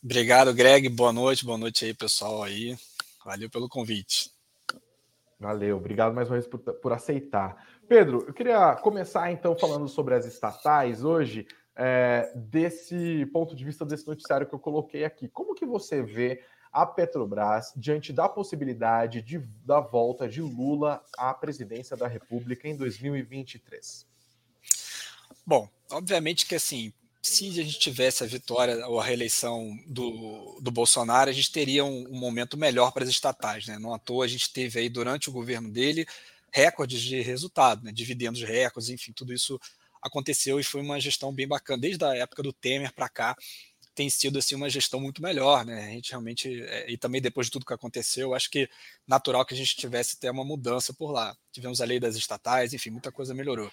Obrigado, 0.03 0.53
Greg, 0.53 0.89
boa 0.89 1.13
noite, 1.13 1.45
boa 1.45 1.57
noite 1.57 1.85
aí, 1.85 1.93
pessoal 1.93 2.41
aí. 2.41 2.75
Valeu 3.23 3.49
pelo 3.49 3.69
convite. 3.69 4.31
Valeu, 5.39 5.77
obrigado 5.77 6.13
mais 6.13 6.27
uma 6.29 6.35
vez 6.35 6.47
por, 6.47 6.59
por 6.59 6.93
aceitar. 6.93 7.67
Pedro, 7.87 8.23
eu 8.27 8.33
queria 8.33 8.75
começar 8.75 9.31
então 9.31 9.57
falando 9.57 9.87
sobre 9.87 10.13
as 10.13 10.25
estatais 10.25 11.03
hoje 11.03 11.47
é, 11.75 12.31
desse 12.35 13.25
ponto 13.27 13.55
de 13.55 13.63
vista 13.63 13.85
desse 13.85 14.07
noticiário 14.07 14.47
que 14.47 14.53
eu 14.53 14.59
coloquei 14.59 15.03
aqui. 15.03 15.27
Como 15.27 15.55
que 15.55 15.65
você 15.65 16.01
vê 16.01 16.43
a 16.71 16.85
Petrobras 16.85 17.73
diante 17.75 18.13
da 18.13 18.29
possibilidade 18.29 19.21
de, 19.21 19.39
da 19.65 19.79
volta 19.79 20.27
de 20.27 20.41
Lula 20.41 21.03
à 21.17 21.33
presidência 21.33 21.97
da 21.97 22.07
República 22.07 22.67
em 22.67 22.75
2023? 22.75 24.05
Bom, 25.45 25.67
obviamente 25.89 26.45
que 26.45 26.55
assim, 26.55 26.93
se 27.21 27.47
a 27.59 27.63
gente 27.63 27.79
tivesse 27.79 28.23
a 28.23 28.27
vitória 28.27 28.87
ou 28.87 28.99
a 28.99 29.03
reeleição 29.03 29.77
do, 29.85 30.59
do 30.61 30.71
Bolsonaro, 30.71 31.29
a 31.29 31.33
gente 31.33 31.51
teria 31.51 31.83
um, 31.83 32.07
um 32.09 32.17
momento 32.17 32.57
melhor 32.57 32.91
para 32.91 33.03
as 33.03 33.09
estatais. 33.09 33.67
Né? 33.67 33.77
Não 33.77 33.93
à 33.93 33.99
toa 33.99 34.25
a 34.25 34.27
gente 34.27 34.51
teve 34.51 34.79
aí 34.79 34.89
durante 34.89 35.29
o 35.29 35.33
governo 35.33 35.69
dele 35.69 36.05
recordes 36.53 37.01
de 37.01 37.21
resultado, 37.21 37.83
né? 37.83 37.91
dividendos 37.91 38.43
recordes, 38.43 38.89
enfim, 38.89 39.13
tudo 39.13 39.33
isso 39.33 39.59
aconteceu 40.01 40.59
e 40.59 40.63
foi 40.63 40.81
uma 40.81 40.99
gestão 40.99 41.33
bem 41.33 41.47
bacana. 41.47 41.81
Desde 41.81 42.03
a 42.03 42.15
época 42.15 42.43
do 42.43 42.53
Temer 42.53 42.93
para 42.93 43.09
cá, 43.09 43.35
tem 43.93 44.09
sido 44.09 44.39
assim 44.39 44.55
uma 44.55 44.69
gestão 44.69 44.99
muito 44.99 45.21
melhor, 45.21 45.65
né? 45.65 45.87
A 45.87 45.89
gente 45.91 46.11
realmente 46.11 46.63
é, 46.63 46.91
e 46.91 46.97
também 46.97 47.21
depois 47.21 47.47
de 47.47 47.51
tudo 47.51 47.65
que 47.65 47.73
aconteceu, 47.73 48.33
acho 48.33 48.49
que 48.49 48.69
natural 49.07 49.45
que 49.45 49.53
a 49.53 49.57
gente 49.57 49.75
tivesse 49.75 50.15
até 50.17 50.31
uma 50.31 50.45
mudança 50.45 50.93
por 50.93 51.11
lá. 51.11 51.35
Tivemos 51.51 51.81
a 51.81 51.85
lei 51.85 51.99
das 51.99 52.15
estatais, 52.15 52.73
enfim, 52.73 52.89
muita 52.89 53.11
coisa 53.11 53.33
melhorou. 53.33 53.71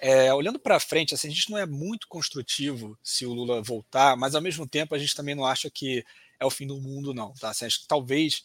É, 0.00 0.32
olhando 0.32 0.58
para 0.58 0.80
frente, 0.80 1.14
assim, 1.14 1.28
a 1.28 1.30
gente 1.30 1.50
não 1.50 1.58
é 1.58 1.66
muito 1.66 2.08
construtivo 2.08 2.98
se 3.02 3.26
o 3.26 3.34
Lula 3.34 3.62
voltar, 3.62 4.16
mas 4.16 4.34
ao 4.34 4.40
mesmo 4.40 4.66
tempo 4.66 4.94
a 4.94 4.98
gente 4.98 5.14
também 5.14 5.34
não 5.34 5.44
acha 5.44 5.70
que 5.70 6.04
é 6.40 6.44
o 6.44 6.50
fim 6.50 6.66
do 6.66 6.80
mundo, 6.80 7.12
não. 7.12 7.32
Tá? 7.34 7.50
Assim, 7.50 7.66
acho 7.66 7.82
que 7.82 7.86
talvez 7.86 8.42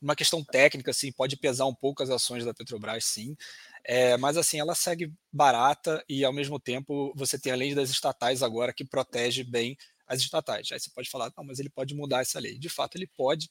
uma 0.00 0.16
questão 0.16 0.44
técnica, 0.44 0.90
assim, 0.90 1.12
pode 1.12 1.36
pesar 1.36 1.66
um 1.66 1.74
pouco 1.74 2.02
as 2.02 2.10
ações 2.10 2.44
da 2.44 2.54
Petrobras, 2.54 3.04
sim. 3.04 3.36
É, 3.84 4.16
mas 4.16 4.36
assim, 4.36 4.60
ela 4.60 4.74
segue 4.74 5.12
barata 5.32 6.04
e 6.08 6.24
ao 6.24 6.32
mesmo 6.32 6.58
tempo 6.60 7.12
você 7.16 7.38
tem 7.38 7.52
a 7.52 7.56
lei 7.56 7.74
das 7.74 7.90
estatais 7.90 8.42
agora 8.42 8.72
que 8.72 8.84
protege 8.84 9.42
bem 9.42 9.76
as 10.06 10.20
estatais. 10.20 10.70
Aí 10.70 10.78
você 10.78 10.90
pode 10.90 11.10
falar, 11.10 11.32
não, 11.36 11.44
mas 11.44 11.58
ele 11.58 11.68
pode 11.68 11.94
mudar 11.94 12.20
essa 12.20 12.38
lei. 12.38 12.58
De 12.58 12.68
fato, 12.68 12.96
ele 12.96 13.06
pode, 13.06 13.48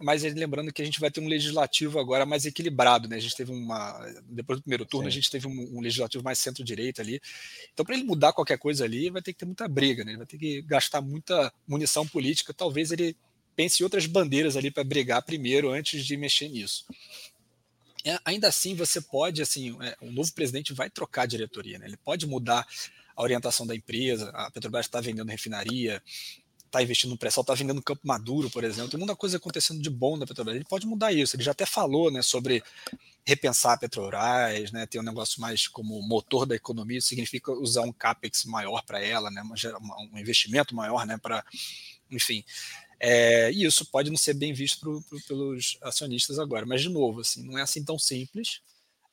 mas 0.00 0.22
lembrando 0.22 0.72
que 0.72 0.80
a 0.80 0.84
gente 0.84 1.00
vai 1.00 1.10
ter 1.10 1.20
um 1.20 1.26
legislativo 1.26 1.98
agora 1.98 2.24
mais 2.24 2.46
equilibrado, 2.46 3.08
né? 3.08 3.16
A 3.16 3.20
gente 3.20 3.36
teve 3.36 3.50
uma. 3.50 3.98
Depois 4.28 4.60
do 4.60 4.62
primeiro 4.62 4.86
turno, 4.86 5.10
Sim. 5.10 5.16
a 5.16 5.20
gente 5.20 5.30
teve 5.30 5.48
um, 5.48 5.76
um 5.76 5.80
legislativo 5.80 6.22
mais 6.22 6.38
centro-direita 6.38 7.02
ali. 7.02 7.20
Então, 7.72 7.84
para 7.84 7.96
ele 7.96 8.04
mudar 8.04 8.32
qualquer 8.32 8.58
coisa 8.58 8.84
ali, 8.84 9.10
vai 9.10 9.20
ter 9.20 9.32
que 9.32 9.40
ter 9.40 9.46
muita 9.46 9.66
briga, 9.66 10.04
né? 10.04 10.12
Ele 10.12 10.18
vai 10.18 10.26
ter 10.26 10.38
que 10.38 10.62
gastar 10.62 11.00
muita 11.00 11.52
munição 11.66 12.06
política. 12.06 12.54
Talvez 12.54 12.92
ele 12.92 13.16
pense 13.56 13.82
em 13.82 13.84
outras 13.84 14.06
bandeiras 14.06 14.56
ali 14.56 14.70
para 14.70 14.84
brigar 14.84 15.20
primeiro 15.22 15.70
antes 15.70 16.06
de 16.06 16.16
mexer 16.16 16.48
nisso. 16.48 16.86
É, 18.04 18.18
ainda 18.24 18.48
assim, 18.48 18.74
você 18.74 19.00
pode, 19.00 19.42
assim, 19.42 19.76
é, 19.82 19.96
o 20.00 20.10
novo 20.10 20.32
presidente 20.32 20.72
vai 20.72 20.88
trocar 20.88 21.22
a 21.22 21.26
diretoria, 21.26 21.78
né? 21.78 21.86
Ele 21.86 21.96
pode 21.96 22.26
mudar 22.26 22.66
a 23.16 23.22
orientação 23.22 23.66
da 23.66 23.74
empresa. 23.74 24.30
A 24.30 24.50
Petrobras 24.50 24.86
está 24.86 25.00
vendendo 25.00 25.28
refinaria, 25.28 26.02
está 26.64 26.82
investindo 26.82 27.10
no 27.10 27.18
pré-sal, 27.18 27.42
está 27.42 27.54
vendendo 27.54 27.82
Campo 27.82 28.02
Maduro, 28.06 28.48
por 28.50 28.62
exemplo. 28.62 28.90
Tem 28.90 28.98
muita 28.98 29.16
coisa 29.16 29.36
acontecendo 29.38 29.82
de 29.82 29.90
bom 29.90 30.16
na 30.16 30.26
Petrobras. 30.26 30.54
Ele 30.54 30.64
pode 30.64 30.86
mudar 30.86 31.12
isso. 31.12 31.34
Ele 31.34 31.42
já 31.42 31.50
até 31.50 31.66
falou, 31.66 32.10
né, 32.10 32.22
sobre 32.22 32.62
repensar 33.26 33.72
a 33.72 33.78
Petrobras, 33.78 34.70
né, 34.70 34.86
ter 34.86 35.00
um 35.00 35.02
negócio 35.02 35.40
mais 35.40 35.66
como 35.66 36.00
motor 36.02 36.46
da 36.46 36.54
economia. 36.54 36.98
Isso 36.98 37.08
significa 37.08 37.50
usar 37.52 37.82
um 37.82 37.92
capex 37.92 38.44
maior 38.44 38.82
para 38.82 39.02
ela, 39.02 39.30
né, 39.30 39.42
um 40.12 40.18
investimento 40.18 40.74
maior, 40.74 41.04
né, 41.04 41.18
para, 41.18 41.44
enfim. 42.10 42.44
É, 43.00 43.52
e 43.52 43.64
isso 43.64 43.86
pode 43.86 44.10
não 44.10 44.16
ser 44.16 44.34
bem 44.34 44.52
visto 44.52 44.80
pro, 44.80 45.00
pro, 45.02 45.20
pelos 45.22 45.78
acionistas 45.82 46.38
agora. 46.38 46.66
Mas, 46.66 46.82
de 46.82 46.88
novo, 46.88 47.20
assim, 47.20 47.44
não 47.44 47.58
é 47.58 47.62
assim 47.62 47.84
tão 47.84 47.98
simples. 47.98 48.60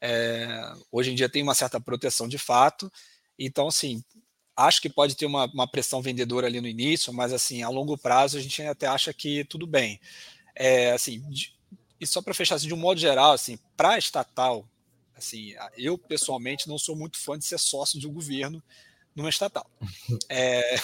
É, 0.01 0.73
hoje 0.91 1.11
em 1.11 1.15
dia 1.15 1.29
tem 1.29 1.43
uma 1.43 1.55
certa 1.55 1.79
proteção 1.79 2.27
de 2.27 2.37
fato. 2.37 2.91
Então, 3.37 3.67
assim, 3.67 4.03
acho 4.55 4.81
que 4.81 4.89
pode 4.89 5.15
ter 5.15 5.25
uma, 5.25 5.45
uma, 5.45 5.67
pressão 5.67 6.01
vendedora 6.01 6.47
ali 6.47 6.61
no 6.61 6.67
início, 6.67 7.13
mas, 7.13 7.33
assim, 7.33 7.61
a 7.63 7.69
longo 7.69 7.97
prazo 7.97 8.37
a 8.37 8.41
gente 8.41 8.61
até 8.63 8.87
acha 8.87 9.13
que 9.13 9.45
tudo 9.45 9.67
bem. 9.67 9.99
É, 10.55 10.91
assim, 10.91 11.21
de, 11.29 11.53
e 11.99 12.07
só 12.07 12.21
para 12.21 12.33
fechar, 12.33 12.55
assim, 12.55 12.67
de 12.67 12.73
um 12.73 12.77
modo 12.77 12.99
geral, 12.99 13.33
assim, 13.33 13.57
para 13.77 13.97
estatal, 13.97 14.67
assim, 15.15 15.53
eu 15.77 15.97
pessoalmente 15.97 16.67
não 16.67 16.77
sou 16.77 16.95
muito 16.95 17.17
fã 17.19 17.37
de 17.37 17.45
ser 17.45 17.59
sócio 17.59 17.99
de 17.99 18.07
um 18.07 18.13
governo 18.13 18.63
numa 19.15 19.29
estatal. 19.29 19.69
É, 20.29 20.75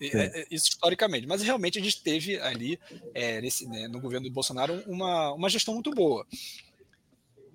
é, 0.00 0.46
isso 0.50 0.68
historicamente. 0.70 1.26
Mas 1.26 1.42
realmente 1.42 1.78
a 1.78 1.82
gente 1.82 2.02
teve 2.02 2.38
ali, 2.40 2.78
é, 3.14 3.40
nesse, 3.40 3.66
né, 3.66 3.88
no 3.88 4.00
governo 4.00 4.28
do 4.28 4.32
Bolsonaro, 4.32 4.82
uma, 4.86 5.32
uma 5.32 5.48
gestão 5.48 5.74
muito 5.74 5.90
boa. 5.90 6.26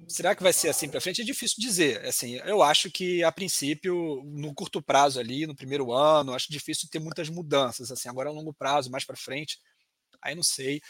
Será 0.07 0.35
que 0.35 0.43
vai 0.43 0.51
ser 0.51 0.69
assim 0.69 0.89
para 0.89 1.01
frente? 1.01 1.21
É 1.21 1.25
difícil 1.25 1.57
dizer. 1.59 2.05
Assim, 2.05 2.35
eu 2.45 2.61
acho 2.61 2.89
que, 2.89 3.23
a 3.23 3.31
princípio, 3.31 4.23
no 4.25 4.53
curto 4.53 4.81
prazo 4.81 5.19
ali, 5.19 5.45
no 5.45 5.55
primeiro 5.55 5.91
ano, 5.93 6.33
acho 6.33 6.51
difícil 6.51 6.89
ter 6.89 6.99
muitas 6.99 7.29
mudanças. 7.29 7.91
Assim, 7.91 8.09
agora 8.09 8.29
a 8.29 8.33
longo 8.33 8.53
prazo, 8.53 8.91
mais 8.91 9.05
para 9.05 9.15
frente, 9.15 9.59
aí 10.21 10.35
não 10.35 10.43
sei. 10.43 10.81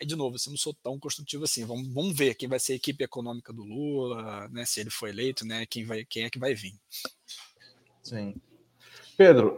Aí, 0.00 0.06
de 0.06 0.16
novo, 0.16 0.36
assim, 0.36 0.50
não 0.50 0.56
sou 0.56 0.74
tão 0.74 0.98
construtivo 0.98 1.44
assim. 1.44 1.64
Vamos, 1.64 1.92
vamos 1.92 2.16
ver 2.16 2.34
quem 2.34 2.48
vai 2.48 2.58
ser 2.58 2.72
a 2.72 2.76
equipe 2.76 3.04
econômica 3.04 3.52
do 3.52 3.62
Lula, 3.62 4.48
né, 4.48 4.64
se 4.64 4.80
ele 4.80 4.90
for 4.90 5.08
eleito, 5.08 5.44
né, 5.44 5.66
quem, 5.66 5.84
vai, 5.84 6.04
quem 6.04 6.24
é 6.24 6.30
que 6.30 6.38
vai 6.38 6.54
vir. 6.54 6.74
Sim. 8.02 8.34
Pedro, 9.22 9.54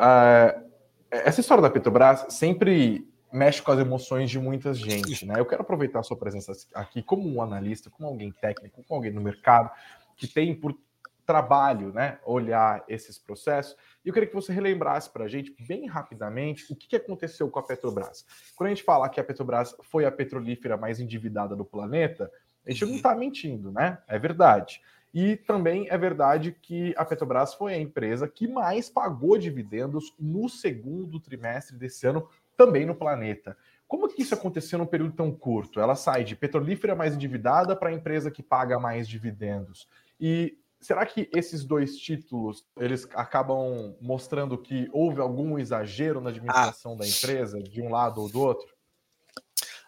essa 1.11 1.41
história 1.41 1.63
da 1.63 1.71
Petrobras 1.71 2.27
sempre 2.29 3.09
mexe 3.33 3.63
com 3.63 3.73
as 3.73 3.79
emoções 3.79 4.29
de 4.29 4.39
muita 4.39 4.75
gente, 4.75 5.25
né? 5.25 5.41
Eu 5.41 5.47
quero 5.47 5.63
aproveitar 5.63 6.01
a 6.01 6.03
sua 6.03 6.19
presença 6.19 6.53
aqui 6.75 7.03
como 7.03 7.27
um 7.27 7.41
analista, 7.41 7.89
como 7.89 8.07
alguém 8.07 8.31
técnico, 8.31 8.85
como 8.87 8.99
alguém 8.99 9.11
no 9.11 9.23
mercado 9.23 9.71
que 10.19 10.27
tem 10.29 10.55
por 10.55 10.77
trabalho, 11.25 11.95
né? 11.95 12.19
Olhar 12.27 12.85
esses 12.87 13.19
processos. 13.19 13.75
E 14.05 14.09
eu 14.09 14.13
queria 14.13 14.29
que 14.29 14.35
você 14.35 14.53
relembrasse 14.53 15.09
para 15.09 15.25
a 15.25 15.29
gente, 15.29 15.57
bem 15.67 15.87
rapidamente, 15.87 16.71
o 16.71 16.77
que 16.77 16.95
aconteceu 16.95 17.49
com 17.49 17.59
a 17.59 17.63
Petrobras. 17.63 18.27
Quando 18.55 18.67
a 18.67 18.75
gente 18.75 18.85
fala 18.85 19.09
que 19.09 19.19
a 19.19 19.25
Petrobras 19.25 19.75
foi 19.81 20.05
a 20.05 20.13
petrolífera 20.13 20.77
mais 20.77 21.01
endividada 21.01 21.57
do 21.57 21.65
planeta, 21.65 22.31
a 22.67 22.71
gente 22.71 22.85
não 22.85 22.97
está 22.97 23.15
uhum. 23.15 23.19
mentindo, 23.19 23.73
né? 23.73 23.97
É 24.07 24.19
verdade. 24.19 24.83
E 25.15 25.37
também 25.37 25.87
é 25.89 25.97
verdade 25.97 26.51
que 26.61 26.93
a 26.97 27.05
Petrobras 27.05 27.55
foi 27.55 27.73
a 27.73 27.79
empresa 27.79 28.27
que 28.27 28.49
mais 28.49 28.91
pagou 28.91 29.39
dividendos 29.39 30.13
no 30.19 30.49
segundo 30.49 31.21
trimestre 31.21 31.77
desse 31.77 32.05
ano, 32.05 32.29
também 32.57 32.85
no 32.85 32.97
planeta. 32.97 33.57
Como 33.87 34.09
que 34.09 34.23
isso 34.23 34.35
aconteceu 34.35 34.77
num 34.77 34.87
período 34.87 35.15
tão 35.15 35.31
curto? 35.31 35.79
Ela 35.79 35.95
sai 35.95 36.25
de 36.25 36.35
petrolífera 36.35 36.97
mais 36.97 37.15
endividada 37.15 37.77
para 37.77 37.91
a 37.91 37.93
empresa 37.93 38.29
que 38.29 38.43
paga 38.43 38.77
mais 38.77 39.07
dividendos. 39.07 39.89
E 40.19 40.59
será 40.81 41.07
que 41.07 41.31
esses 41.33 41.65
dois 41.65 41.97
títulos 41.97 42.67
eles 42.77 43.09
acabam 43.15 43.95
mostrando 44.01 44.59
que 44.59 44.89
houve 44.93 45.21
algum 45.21 45.61
exagero 45.61 46.21
na 46.21 46.31
administração 46.31 46.95
ah. 46.95 46.97
da 46.97 47.07
empresa, 47.07 47.63
de 47.63 47.81
um 47.81 47.89
lado 47.89 48.21
ou 48.21 48.29
do 48.29 48.41
outro? 48.41 48.74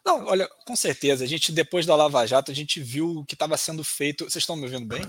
Não, 0.06 0.24
olha, 0.24 0.48
com 0.64 0.76
certeza. 0.76 1.24
A 1.24 1.26
gente, 1.26 1.50
depois 1.50 1.84
da 1.84 1.96
Lava 1.96 2.24
Jato, 2.24 2.52
a 2.52 2.54
gente 2.54 2.80
viu 2.80 3.18
o 3.18 3.24
que 3.24 3.34
estava 3.34 3.56
sendo 3.56 3.82
feito. 3.82 4.22
Vocês 4.22 4.36
estão 4.36 4.54
me 4.54 4.62
ouvindo 4.62 4.86
bem? 4.86 5.02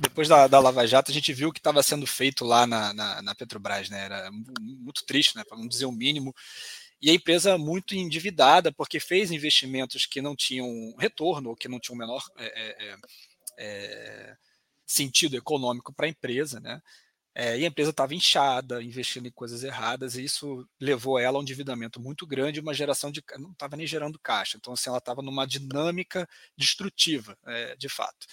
Depois 0.00 0.26
da, 0.26 0.48
da 0.48 0.58
Lava 0.58 0.84
Jato, 0.84 1.12
a 1.12 1.14
gente 1.14 1.32
viu 1.32 1.50
o 1.50 1.52
que 1.52 1.60
estava 1.60 1.80
sendo 1.80 2.04
feito 2.04 2.44
lá 2.44 2.66
na, 2.66 2.92
na, 2.92 3.22
na, 3.22 3.34
Petrobras, 3.36 3.88
né? 3.88 4.04
Era 4.04 4.30
muito 4.60 5.06
triste, 5.06 5.36
né? 5.36 5.44
Para 5.48 5.56
não 5.56 5.68
dizer 5.68 5.86
o 5.86 5.92
mínimo. 5.92 6.34
E 7.00 7.08
a 7.08 7.14
empresa 7.14 7.56
muito 7.56 7.94
endividada, 7.94 8.72
porque 8.72 8.98
fez 8.98 9.30
investimentos 9.30 10.06
que 10.06 10.20
não 10.20 10.34
tinham 10.34 10.66
retorno, 10.98 11.50
ou 11.50 11.56
que 11.56 11.68
não 11.68 11.78
tinham 11.78 11.96
menor 11.96 12.24
é, 12.36 12.46
é, 12.46 12.88
é, 12.88 12.96
é 13.58 14.36
sentido 14.84 15.36
econômico 15.36 15.94
para 15.94 16.06
a 16.06 16.08
empresa, 16.08 16.58
né? 16.58 16.82
É, 17.34 17.58
e 17.58 17.64
a 17.64 17.68
empresa 17.68 17.90
estava 17.90 18.14
inchada, 18.14 18.80
investindo 18.80 19.26
em 19.26 19.32
coisas 19.32 19.64
erradas, 19.64 20.14
e 20.14 20.24
isso 20.24 20.68
levou 20.80 21.18
ela 21.18 21.36
a 21.36 21.40
um 21.40 21.42
endividamento 21.42 22.00
muito 22.00 22.24
grande, 22.26 22.60
uma 22.60 22.72
geração 22.72 23.10
de. 23.10 23.22
não 23.38 23.50
estava 23.50 23.76
nem 23.76 23.86
gerando 23.86 24.20
caixa. 24.20 24.56
Então, 24.56 24.72
assim, 24.72 24.88
ela 24.88 24.98
estava 24.98 25.20
numa 25.20 25.46
dinâmica 25.46 26.28
destrutiva, 26.56 27.36
é, 27.46 27.76
de 27.76 27.88
fato. 27.88 28.26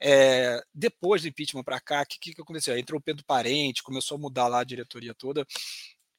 É, 0.00 0.60
depois 0.74 1.22
do 1.22 1.28
impeachment 1.28 1.62
para 1.62 1.80
cá, 1.80 2.02
o 2.02 2.06
que, 2.06 2.34
que 2.34 2.40
aconteceu? 2.42 2.76
Entrou 2.76 2.98
o 2.98 3.02
Pedro 3.02 3.24
Parente, 3.24 3.82
começou 3.82 4.16
a 4.16 4.20
mudar 4.20 4.48
lá 4.48 4.60
a 4.60 4.64
diretoria 4.64 5.14
toda, 5.14 5.46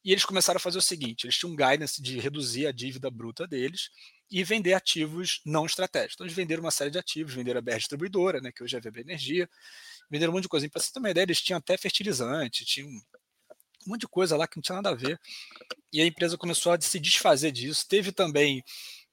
e 0.06 0.12
eles 0.12 0.24
começaram 0.24 0.56
a 0.56 0.60
fazer 0.60 0.78
o 0.78 0.82
seguinte: 0.82 1.24
eles 1.24 1.36
tinham 1.36 1.52
um 1.52 1.56
guidance 1.56 2.00
de 2.00 2.18
reduzir 2.18 2.66
a 2.66 2.72
dívida 2.72 3.10
bruta 3.10 3.46
deles 3.46 3.90
e 4.30 4.42
vender 4.42 4.72
ativos 4.72 5.40
não 5.44 5.66
estratégicos. 5.66 6.14
Então, 6.14 6.26
eles 6.26 6.36
venderam 6.36 6.62
uma 6.62 6.70
série 6.70 6.90
de 6.90 6.98
ativos, 6.98 7.34
venderam 7.34 7.58
a 7.58 7.62
BR 7.62 7.76
Distribuidora, 7.76 8.40
né, 8.40 8.50
que 8.52 8.62
hoje 8.62 8.76
é 8.76 8.78
a 8.78 8.80
VB 8.80 9.00
Energia, 9.00 9.48
venderam 10.10 10.32
um 10.32 10.36
monte 10.36 10.44
de 10.44 10.48
coisa. 10.48 10.68
Para 10.68 10.82
você 10.82 10.92
ter 10.92 10.98
uma 10.98 11.10
ideia, 11.10 11.24
eles 11.24 11.40
tinham 11.40 11.58
até 11.58 11.76
fertilizante, 11.76 12.64
tinham 12.64 12.88
um 12.88 13.00
monte 13.86 14.02
de 14.02 14.08
coisa 14.08 14.36
lá 14.36 14.46
que 14.46 14.56
não 14.56 14.62
tinha 14.62 14.76
nada 14.76 14.90
a 14.90 14.94
ver. 14.94 15.18
E 15.92 16.00
a 16.00 16.06
empresa 16.06 16.36
começou 16.36 16.72
a 16.72 16.80
se 16.80 16.98
desfazer 16.98 17.52
disso. 17.52 17.86
Teve 17.88 18.12
também 18.12 18.62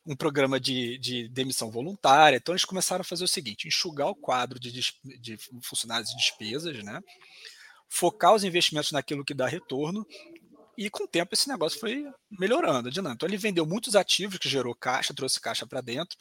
um 0.06 0.16
programa 0.16 0.60
de, 0.60 0.98
de 0.98 1.30
demissão 1.30 1.72
voluntária. 1.72 2.38
Então, 2.38 2.54
eles 2.54 2.66
começaram 2.66 3.02
a 3.02 3.06
fazer 3.06 3.24
o 3.24 3.28
seguinte: 3.28 3.68
enxugar 3.68 4.08
o 4.08 4.16
quadro 4.16 4.60
de, 4.60 4.72
de 4.72 5.38
funcionários 5.62 6.12
e 6.12 6.18
despesas, 6.18 6.84
né? 6.84 7.00
focar 7.94 8.34
os 8.34 8.44
investimentos 8.44 8.92
naquilo 8.92 9.24
que 9.24 9.36
dá 9.36 9.46
retorno. 9.46 10.06
E 10.76 10.90
com 10.90 11.04
o 11.04 11.08
tempo 11.08 11.36
esse 11.36 11.48
negócio 11.48 11.80
foi 11.80 12.04
melhorando, 12.40 12.90
dinâmico. 12.90 13.18
Então 13.18 13.30
ele 13.30 13.38
vendeu 13.38 13.64
muitos 13.64 13.96
ativos 13.96 14.40
que 14.40 14.50
gerou 14.50 14.74
caixa, 14.74 15.14
trouxe 15.14 15.40
caixa 15.40 15.68
para 15.68 15.82
dentro, 15.82 16.18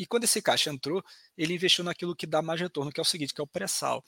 e 0.00 0.06
quando 0.06 0.24
esse 0.24 0.40
caixa 0.40 0.70
entrou, 0.70 1.04
ele 1.36 1.52
investiu 1.52 1.84
naquilo 1.84 2.16
que 2.16 2.26
dá 2.26 2.40
mais 2.40 2.58
retorno, 2.58 2.90
que 2.90 2.98
é 2.98 3.02
o 3.02 3.04
seguinte, 3.04 3.34
que 3.34 3.40
é 3.40 3.44
o 3.44 3.46
pré-sal. 3.46 4.02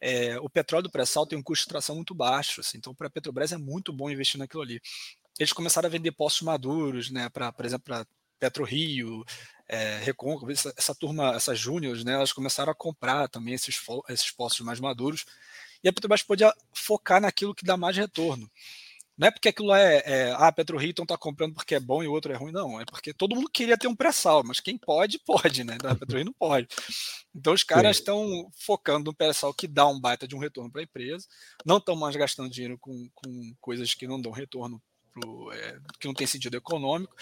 É, 0.00 0.38
o 0.40 0.48
petróleo 0.48 0.84
do 0.84 0.90
pré-sal 0.90 1.26
tem 1.26 1.38
um 1.38 1.42
custo 1.42 1.66
de 1.66 1.68
tração 1.68 1.94
muito 1.94 2.14
baixo, 2.14 2.62
assim, 2.62 2.78
então 2.78 2.94
para 2.94 3.08
a 3.08 3.10
Petrobras 3.10 3.52
é 3.52 3.58
muito 3.58 3.92
bom 3.92 4.08
investir 4.08 4.38
naquilo 4.38 4.62
ali. 4.62 4.80
Eles 5.38 5.52
começaram 5.52 5.86
a 5.86 5.90
vender 5.90 6.12
postos 6.12 6.40
maduros, 6.40 7.10
né, 7.10 7.28
para, 7.28 7.52
por 7.52 7.66
exemplo, 7.66 7.84
para 7.84 8.06
Petro 8.38 8.64
Rio, 8.64 9.22
é, 9.68 9.98
Recôncavo, 9.98 10.50
essa, 10.50 10.72
essa, 10.78 10.94
turma, 10.94 11.34
essas 11.34 11.58
júniores, 11.58 12.04
né, 12.04 12.14
elas 12.14 12.32
começaram 12.32 12.72
a 12.72 12.74
comprar 12.74 13.28
também 13.28 13.52
esses, 13.52 13.78
esses 14.08 14.30
postos 14.30 14.64
mais 14.64 14.80
maduros, 14.80 15.26
e 15.82 15.88
a 15.90 15.92
Petrobras 15.92 16.22
podia 16.22 16.54
focar 16.72 17.20
naquilo 17.20 17.54
que 17.54 17.66
dá 17.66 17.76
mais 17.76 17.94
retorno. 17.98 18.50
Não 19.16 19.28
é 19.28 19.30
porque 19.30 19.48
aquilo 19.48 19.72
é, 19.74 20.02
é 20.04 20.34
ah, 20.36 20.50
Petro 20.50 20.80
Hilton 20.82 21.04
está 21.04 21.16
comprando 21.16 21.54
porque 21.54 21.74
é 21.74 21.80
bom 21.80 22.02
e 22.02 22.08
o 22.08 22.12
outro 22.12 22.32
é 22.32 22.36
ruim, 22.36 22.52
não. 22.52 22.80
É 22.80 22.84
porque 22.84 23.12
todo 23.12 23.34
mundo 23.34 23.48
queria 23.48 23.78
ter 23.78 23.86
um 23.86 23.94
pré-sal, 23.94 24.42
mas 24.44 24.60
quem 24.60 24.76
pode, 24.76 25.18
pode, 25.24 25.62
né? 25.62 25.76
A 25.84 25.94
Petro 25.94 26.24
não 26.24 26.32
pode. 26.32 26.66
Então 27.34 27.52
os 27.52 27.62
caras 27.62 27.98
estão 27.98 28.50
focando 28.56 29.06
no 29.06 29.14
pré-sal 29.14 29.54
que 29.54 29.68
dá 29.68 29.86
um 29.86 30.00
baita 30.00 30.26
de 30.26 30.34
um 30.34 30.40
retorno 30.40 30.70
para 30.70 30.80
a 30.80 30.84
empresa, 30.84 31.26
não 31.64 31.78
estão 31.78 31.94
mais 31.94 32.16
gastando 32.16 32.50
dinheiro 32.50 32.76
com, 32.78 33.08
com 33.14 33.54
coisas 33.60 33.94
que 33.94 34.06
não 34.06 34.20
dão 34.20 34.32
retorno, 34.32 34.82
pro, 35.12 35.52
é, 35.52 35.78
que 36.00 36.06
não 36.08 36.14
tem 36.14 36.26
sentido 36.26 36.56
econômico, 36.56 37.14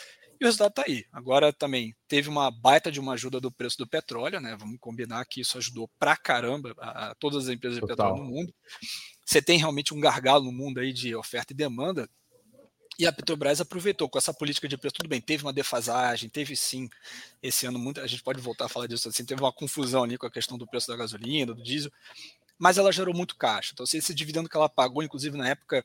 e 0.43 0.45
o 0.45 0.47
resultado 0.47 0.71
está 0.71 0.85
aí. 0.87 1.07
Agora 1.13 1.53
também 1.53 1.95
teve 2.09 2.29
uma 2.29 2.51
baita 2.51 2.91
de 2.91 3.01
uma 3.01 3.13
ajuda 3.13 3.41
do 3.41 3.51
preço 3.51 3.79
do 3.79 3.87
petróleo, 3.87 4.41
né? 4.41 4.57
Vamos 4.59 4.79
combinar 4.81 5.25
que 5.25 5.41
isso 5.41 5.57
ajudou 5.57 5.89
pra 5.99 6.17
caramba 6.17 6.75
a, 6.79 7.11
a 7.11 7.15
todas 7.15 7.45
as 7.45 7.55
empresas 7.55 7.77
de 7.77 7.81
Total. 7.81 7.97
petróleo 7.97 8.25
no 8.25 8.31
mundo 8.31 8.55
você 9.25 9.41
tem 9.41 9.59
realmente 9.59 9.95
um 9.95 10.01
gargalo 10.01 10.45
no 10.45 10.53
mundo 10.53 10.79
aí 10.79 10.93
de 10.93 11.15
oferta 11.15 11.53
e 11.53 11.57
demanda. 11.57 12.09
E 12.99 13.07
a 13.07 13.13
Petrobras 13.13 13.61
aproveitou 13.61 14.09
com 14.09 14.19
essa 14.19 14.35
política 14.35 14.69
de 14.69 14.77
preço. 14.77 14.97
Tudo 14.97 15.09
bem, 15.09 15.21
teve 15.21 15.43
uma 15.43 15.53
defasagem, 15.53 16.29
teve 16.29 16.55
sim, 16.55 16.91
esse 17.43 17.65
ano, 17.65 17.79
muito, 17.79 18.01
a 18.01 18.07
gente 18.07 18.23
pode 18.23 18.41
voltar 18.41 18.67
a 18.67 18.69
falar 18.69 18.87
disso 18.87 19.09
assim, 19.09 19.25
teve 19.25 19.41
uma 19.41 19.53
confusão 19.53 20.05
ali 20.05 20.19
com 20.19 20.27
a 20.27 20.31
questão 20.31 20.59
do 20.59 20.67
preço 20.67 20.89
da 20.89 20.97
gasolina, 20.97 21.55
do 21.55 21.63
diesel, 21.63 21.91
mas 22.59 22.77
ela 22.77 22.93
gerou 22.93 23.15
muito 23.15 23.37
caixa. 23.37 23.71
Então, 23.73 23.85
esse 23.91 24.15
dividendo 24.15 24.49
que 24.49 24.57
ela 24.57 24.69
pagou, 24.69 25.03
inclusive 25.03 25.37
na 25.37 25.49
época, 25.49 25.83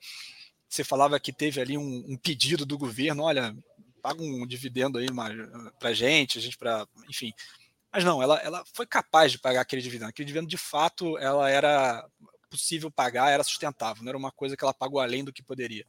você 0.67 0.83
falava 0.83 1.17
que 1.17 1.31
teve 1.31 1.61
ali 1.61 1.77
um, 1.77 2.03
um 2.09 2.17
pedido 2.17 2.65
do 2.65 2.77
governo: 2.77 3.23
olha, 3.23 3.55
paga 4.07 4.23
um 4.23 4.47
dividendo 4.47 4.97
aí 4.97 5.07
para 5.77 5.91
gente, 5.91 6.37
a 6.37 6.41
gente 6.41 6.57
para. 6.57 6.87
Enfim. 7.09 7.33
Mas 7.91 8.05
não, 8.05 8.23
ela, 8.23 8.37
ela 8.37 8.63
foi 8.73 8.85
capaz 8.85 9.33
de 9.33 9.39
pagar 9.39 9.61
aquele 9.61 9.81
dividendo. 9.81 10.09
Aquele 10.09 10.25
dividendo, 10.25 10.49
de 10.49 10.57
fato, 10.57 11.17
ela 11.17 11.49
era 11.49 12.07
possível 12.49 12.89
pagar 12.89 13.29
era 13.29 13.43
sustentável, 13.43 14.01
não 14.01 14.09
era 14.09 14.17
uma 14.17 14.31
coisa 14.31 14.55
que 14.55 14.63
ela 14.63 14.73
pagou 14.73 15.01
além 15.01 15.25
do 15.25 15.33
que 15.33 15.43
poderia. 15.43 15.85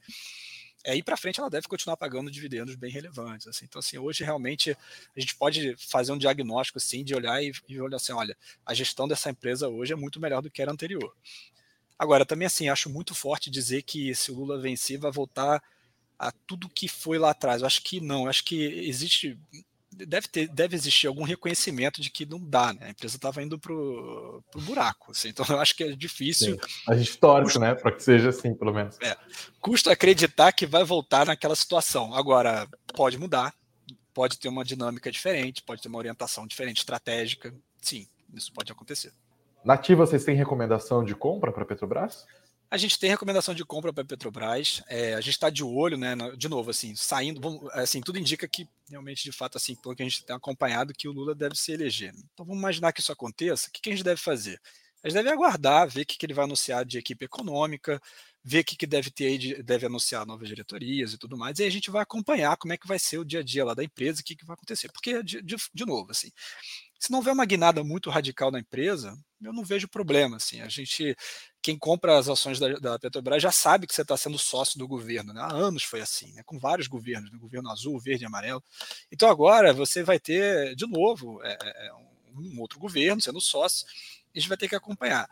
Aí 0.85 1.01
para 1.01 1.17
frente 1.17 1.39
ela 1.39 1.51
deve 1.51 1.69
continuar 1.69 1.97
pagando 1.97 2.31
dividendos 2.31 2.75
bem 2.75 2.91
relevantes. 2.91 3.47
Assim. 3.47 3.67
Então, 3.67 3.79
assim, 3.79 3.99
hoje 3.99 4.25
realmente 4.25 4.77
a 5.17 5.21
gente 5.21 5.37
pode 5.37 5.77
fazer 5.77 6.11
um 6.11 6.19
diagnóstico 6.19 6.79
assim, 6.79 7.05
de 7.05 7.15
olhar 7.15 7.41
e, 7.41 7.53
e 7.69 7.81
olhar 7.81 7.97
assim: 7.97 8.13
olha, 8.13 8.37
a 8.67 8.75
gestão 8.75 9.07
dessa 9.07 9.31
empresa 9.31 9.69
hoje 9.69 9.93
é 9.93 9.97
muito 9.97 10.19
melhor 10.19 10.43
do 10.43 10.51
que 10.51 10.61
era 10.61 10.73
anterior. 10.73 11.15
Agora, 11.97 12.27
também 12.27 12.47
assim, 12.47 12.69
acho 12.69 12.91
muito 12.91 13.15
forte 13.15 13.49
dizer 13.51 13.83
que 13.83 14.13
se 14.15 14.33
o 14.33 14.35
Lula 14.35 14.61
vencer, 14.61 14.99
vai 14.99 15.13
voltar 15.13 15.63
a 16.19 16.33
tudo 16.33 16.69
que 16.69 16.89
foi 16.89 17.19
lá 17.19 17.31
atrás. 17.31 17.61
Eu 17.61 17.67
acho 17.67 17.83
que 17.83 18.01
não, 18.01 18.25
eu 18.25 18.31
acho 18.31 18.45
que 18.45 18.63
existe 18.89 19.39
deve, 20.07 20.29
ter, 20.29 20.49
deve 20.49 20.77
existir 20.77 21.07
algum 21.07 21.25
reconhecimento 21.25 22.01
de 22.01 22.11
que 22.11 22.25
não 22.27 22.39
dá, 22.39 22.73
né? 22.73 22.87
A 22.87 22.91
empresa 22.91 23.17
estava 23.17 23.43
indo 23.43 23.59
para 23.59 23.73
o 23.73 24.43
buraco. 24.57 25.13
Assim, 25.13 25.29
então 25.29 25.45
eu 25.49 25.59
acho 25.59 25.75
que 25.75 25.85
é 25.85 25.93
difícil. 25.93 26.55
Sim. 26.55 26.61
A 26.87 26.97
gente 26.97 27.19
torce, 27.19 27.45
custa, 27.45 27.59
né? 27.59 27.75
Para 27.75 27.93
que 27.93 28.03
seja 28.03 28.29
assim, 28.29 28.55
pelo 28.55 28.73
menos. 28.73 28.97
É, 29.01 29.17
custa 29.61 29.93
acreditar 29.93 30.53
que 30.53 30.67
vai 30.67 30.85
voltar 30.85 31.27
naquela 31.27 31.57
situação. 31.57 32.15
Agora, 32.15 32.69
pode 32.95 33.19
mudar, 33.19 33.55
pode 34.15 34.39
ter 34.39 34.49
uma 34.49 34.65
dinâmica 34.65 35.11
diferente, 35.11 35.63
pode 35.63 35.83
ter 35.83 35.89
uma 35.89 35.99
orientação 35.99 36.47
diferente, 36.47 36.79
estratégica. 36.79 37.55
Sim, 37.81 38.07
isso 38.35 38.53
pode 38.53 38.71
acontecer. 38.71 39.13
Nativa, 39.65 40.07
vocês 40.07 40.25
têm 40.25 40.37
recomendação 40.37 41.05
de 41.05 41.15
compra 41.15 41.53
para 41.53 41.65
Petrobras? 41.65 42.27
A 42.71 42.77
gente 42.77 42.99
tem 42.99 43.09
recomendação 43.09 43.55
de 43.55 43.65
compra 43.65 43.93
para 43.93 44.03
a 44.03 44.07
Petrobras. 44.07 44.83
É, 44.89 45.15
a 45.15 45.21
gente 45.21 45.35
está 45.35 45.49
de 45.49 45.65
olho, 45.65 45.97
né? 45.97 46.15
De 46.37 46.49
novo, 46.49 46.71
assim, 46.71 46.95
saindo, 46.95 47.71
assim, 47.73 48.03
tudo 48.03 48.19
indica 48.19 48.47
que 48.47 48.69
realmente, 48.91 49.25
de 49.25 49.33
fato, 49.33 49.57
assim, 49.57 49.75
pelo 49.75 49.97
que 49.97 50.03
a 50.03 50.07
gente 50.07 50.23
tem 50.23 50.37
acompanhado, 50.37 50.93
que 50.93 51.09
o 51.09 51.13
Lula 51.13 51.35
deve 51.35 51.55
se 51.57 51.73
eleger. 51.73 52.13
Então, 52.15 52.45
vamos 52.45 52.59
imaginar 52.59 52.93
que 52.93 53.01
isso 53.01 53.11
aconteça. 53.11 53.69
O 53.69 53.73
que, 53.73 53.81
que 53.81 53.89
a 53.89 53.93
gente 53.93 54.05
deve 54.05 54.21
fazer? 54.21 54.61
A 55.03 55.09
gente 55.09 55.17
deve 55.17 55.31
aguardar, 55.31 55.89
ver 55.89 56.03
o 56.03 56.07
que, 56.07 56.19
que 56.19 56.27
ele 56.27 56.35
vai 56.35 56.45
anunciar 56.45 56.85
de 56.85 56.99
equipe 56.99 57.25
econômica, 57.25 58.03
ver 58.45 58.61
o 58.61 58.65
que, 58.65 58.77
que 58.77 58.87
deve 58.87 59.11
ter 59.11 59.27
aí, 59.27 59.39
de, 59.39 59.63
deve 59.63 59.87
anunciar 59.87 60.27
novas 60.27 60.49
diretorias 60.49 61.13
e 61.13 61.19
tudo 61.19 61.39
mais. 61.39 61.59
E 61.59 61.63
aí 61.63 61.69
a 61.69 61.73
gente 61.73 61.91
vai 61.91 62.03
acompanhar 62.03 62.57
como 62.59 62.73
é 62.75 62.77
que 62.77 62.87
vai 62.87 62.99
ser 62.99 63.19
o 63.19 63.25
dia 63.25 63.41
a 63.41 63.43
dia 63.43 63.65
lá 63.65 63.75
da 63.75 63.85
empresa, 63.85 64.21
o 64.21 64.25
que, 64.25 64.37
que 64.37 64.45
vai 64.45 64.55
acontecer. 64.55 64.91
Porque, 64.93 65.23
de, 65.23 65.41
de, 65.41 65.57
de 65.73 65.87
novo, 65.87 66.11
assim, 66.11 66.31
se 66.99 67.11
não 67.11 67.19
houver 67.19 67.33
uma 67.33 67.47
guinada 67.47 67.85
muito 67.85 68.11
radical 68.11 68.51
na 68.51 68.59
empresa, 68.59 69.17
eu 69.41 69.53
não 69.53 69.65
vejo 69.65 69.87
problema. 69.87 70.37
Assim. 70.37 70.61
A 70.61 70.69
gente, 70.69 71.17
quem 71.63 71.79
compra 71.79 72.19
as 72.19 72.29
ações 72.29 72.59
da, 72.59 72.75
da 72.75 72.99
Petrobras 72.99 73.43
já 73.43 73.53
sabe 73.53 73.87
que 73.87 73.95
você 73.95 74.03
está 74.03 74.17
sendo 74.17 74.39
sócio 74.39 74.79
do 74.79 74.89
governo. 74.89 75.33
Né? 75.33 75.41
Há 75.41 75.53
anos 75.53 75.85
foi 75.85 76.01
assim, 76.01 76.33
né? 76.33 76.43
com 76.45 76.59
vários 76.59 76.89
governos, 76.89 77.31
né? 77.31 77.39
governo 77.39 77.71
azul, 77.71 78.01
verde 78.01 78.25
e 78.25 78.27
amarelo. 78.27 78.63
Então 79.13 79.31
agora 79.31 79.73
você 79.73 80.03
vai 80.03 80.19
ter, 80.19 80.75
de 80.75 80.87
novo, 80.87 81.41
é, 81.45 81.57
é, 81.63 81.87
é 81.89 81.93
um 82.35 82.61
outro 82.61 82.81
governo 82.81 83.21
sendo 83.21 83.41
sócio, 83.41 83.87
e 84.35 84.39
a 84.39 84.41
gente 84.41 84.49
vai 84.49 84.59
ter 84.59 84.69
que 84.69 84.77
acompanhar. 84.77 85.29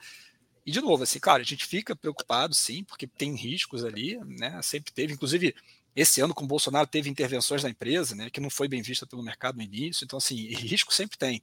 E 0.65 0.71
de 0.73 0.81
novo, 0.81 1.05
assim, 1.05 1.21
claro, 1.21 1.43
a 1.43 1.45
gente 1.45 1.65
fica 1.65 1.95
preocupado, 1.95 2.55
sim, 2.55 2.83
porque 2.83 3.07
tem 3.07 3.37
riscos 3.37 3.85
ali, 3.85 4.19
né? 4.25 4.61
Sempre 4.63 4.93
teve, 4.93 5.13
inclusive 5.13 5.55
esse 5.97 6.21
ano 6.21 6.35
com 6.35 6.45
o 6.45 6.47
Bolsonaro 6.47 6.87
teve 6.87 7.09
intervenções 7.11 7.63
na 7.65 7.71
empresa, 7.71 8.15
né, 8.15 8.31
que 8.31 8.41
não 8.41 8.51
foi 8.51 8.69
bem 8.69 8.83
vista 8.83 9.07
pelo 9.07 9.23
mercado 9.23 9.57
no 9.57 9.63
início, 9.63 10.05
então 10.05 10.19
assim, 10.19 10.37
risco 10.55 10.93
sempre 10.95 11.17
tem. 11.19 11.43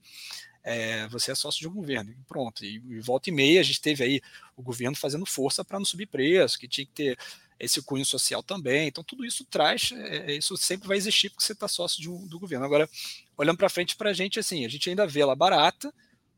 é, 0.63 1.07
você 1.09 1.31
é 1.31 1.35
sócio 1.35 1.59
de 1.59 1.67
um 1.67 1.73
governo. 1.73 2.11
E 2.11 2.15
pronto. 2.27 2.63
E, 2.63 2.75
e 2.75 2.99
volta 3.01 3.29
e 3.29 3.33
meia 3.33 3.59
a 3.59 3.63
gente 3.63 3.81
teve 3.81 4.03
aí 4.03 4.21
o 4.55 4.61
governo 4.63 4.95
fazendo 4.95 5.25
força 5.25 5.63
para 5.63 5.77
não 5.77 5.85
subir 5.85 6.05
preço, 6.07 6.57
que 6.57 6.67
tinha 6.67 6.85
que 6.85 6.93
ter 6.93 7.17
esse 7.59 7.81
cunho 7.81 8.05
social 8.05 8.41
também. 8.41 8.87
Então, 8.87 9.03
tudo 9.03 9.25
isso 9.25 9.45
traz, 9.45 9.91
é, 9.93 10.31
é 10.31 10.35
isso 10.35 10.55
sempre 10.57 10.87
vai 10.87 10.97
existir 10.97 11.29
porque 11.29 11.43
você 11.43 11.53
está 11.53 11.67
sócio 11.67 12.13
um, 12.13 12.25
do 12.27 12.39
governo. 12.39 12.65
Agora, 12.65 12.89
olhando 13.37 13.57
para 13.57 13.69
frente 13.69 13.95
para 13.95 14.11
a 14.11 14.13
gente, 14.13 14.39
assim, 14.39 14.65
a 14.65 14.69
gente 14.69 14.89
ainda 14.89 15.05
vê 15.05 15.21
ela 15.21 15.35
barata, 15.35 15.93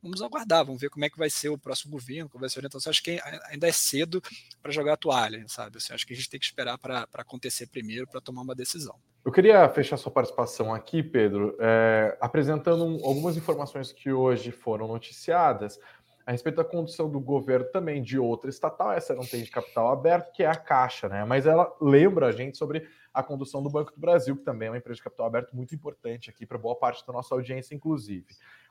vamos 0.06 0.22
aguardar, 0.22 0.64
vamos 0.64 0.80
ver 0.80 0.90
como 0.90 1.04
é 1.04 1.10
que 1.10 1.18
vai 1.18 1.30
ser 1.30 1.50
o 1.50 1.58
próximo 1.58 1.92
governo, 1.92 2.30
como 2.30 2.42
vai 2.42 2.50
ser 2.50 2.60
a 2.60 2.62
orientação. 2.62 2.90
Acho 2.90 3.04
que 3.04 3.20
ainda 3.50 3.68
é 3.68 3.72
cedo 3.72 4.22
para 4.62 4.72
jogar 4.72 4.94
a 4.94 4.98
toalha, 4.98 5.44
sabe? 5.48 5.78
Assim, 5.78 5.94
acho 5.94 6.06
que 6.06 6.14
a 6.14 6.16
gente 6.16 6.30
tem 6.30 6.40
que 6.40 6.46
esperar 6.46 6.78
para 6.78 7.08
acontecer 7.16 7.68
primeiro 7.68 8.08
para 8.08 8.22
tomar 8.22 8.44
uma 8.44 8.56
decisão. 8.56 8.96
Eu 9.26 9.32
queria 9.32 9.68
fechar 9.70 9.98
sua 9.98 10.12
participação 10.12 10.74
aqui, 10.74 11.02
Pedro, 11.02 11.58
é, 11.60 12.16
apresentando 12.22 12.84
algumas 13.04 13.36
informações 13.36 13.92
que 13.92 14.12
hoje 14.12 14.52
foram 14.52 14.88
noticiadas 14.88 15.80
a 16.26 16.32
respeito 16.32 16.56
da 16.56 16.64
condução 16.64 17.10
do 17.10 17.20
governo 17.20 17.66
também 17.72 18.02
de 18.02 18.18
outra 18.18 18.50
estatal, 18.50 18.92
essa 18.92 19.14
não 19.14 19.24
tem 19.24 19.44
de 19.44 19.52
capital 19.52 19.92
aberto, 19.92 20.32
que 20.32 20.42
é 20.44 20.48
a 20.48 20.56
Caixa, 20.56 21.08
né? 21.08 21.24
Mas 21.24 21.46
ela 21.46 21.72
lembra 21.80 22.28
a 22.28 22.32
gente 22.32 22.58
sobre 22.58 22.88
a 23.16 23.24
condução 23.24 23.64
do 23.64 23.70
Banco 23.70 23.94
do 23.94 24.00
Brasil, 24.00 24.36
que 24.36 24.44
também 24.44 24.68
é 24.68 24.72
uma 24.72 24.78
empresa 24.78 24.98
de 24.98 25.04
capital 25.04 25.26
aberto 25.26 25.56
muito 25.56 25.74
importante 25.74 26.30
aqui 26.30 26.46
para 26.46 26.58
boa 26.58 26.76
parte 26.76 27.08
da 27.08 27.14
nossa 27.14 27.34
audiência, 27.34 27.74
inclusive. 27.74 28.26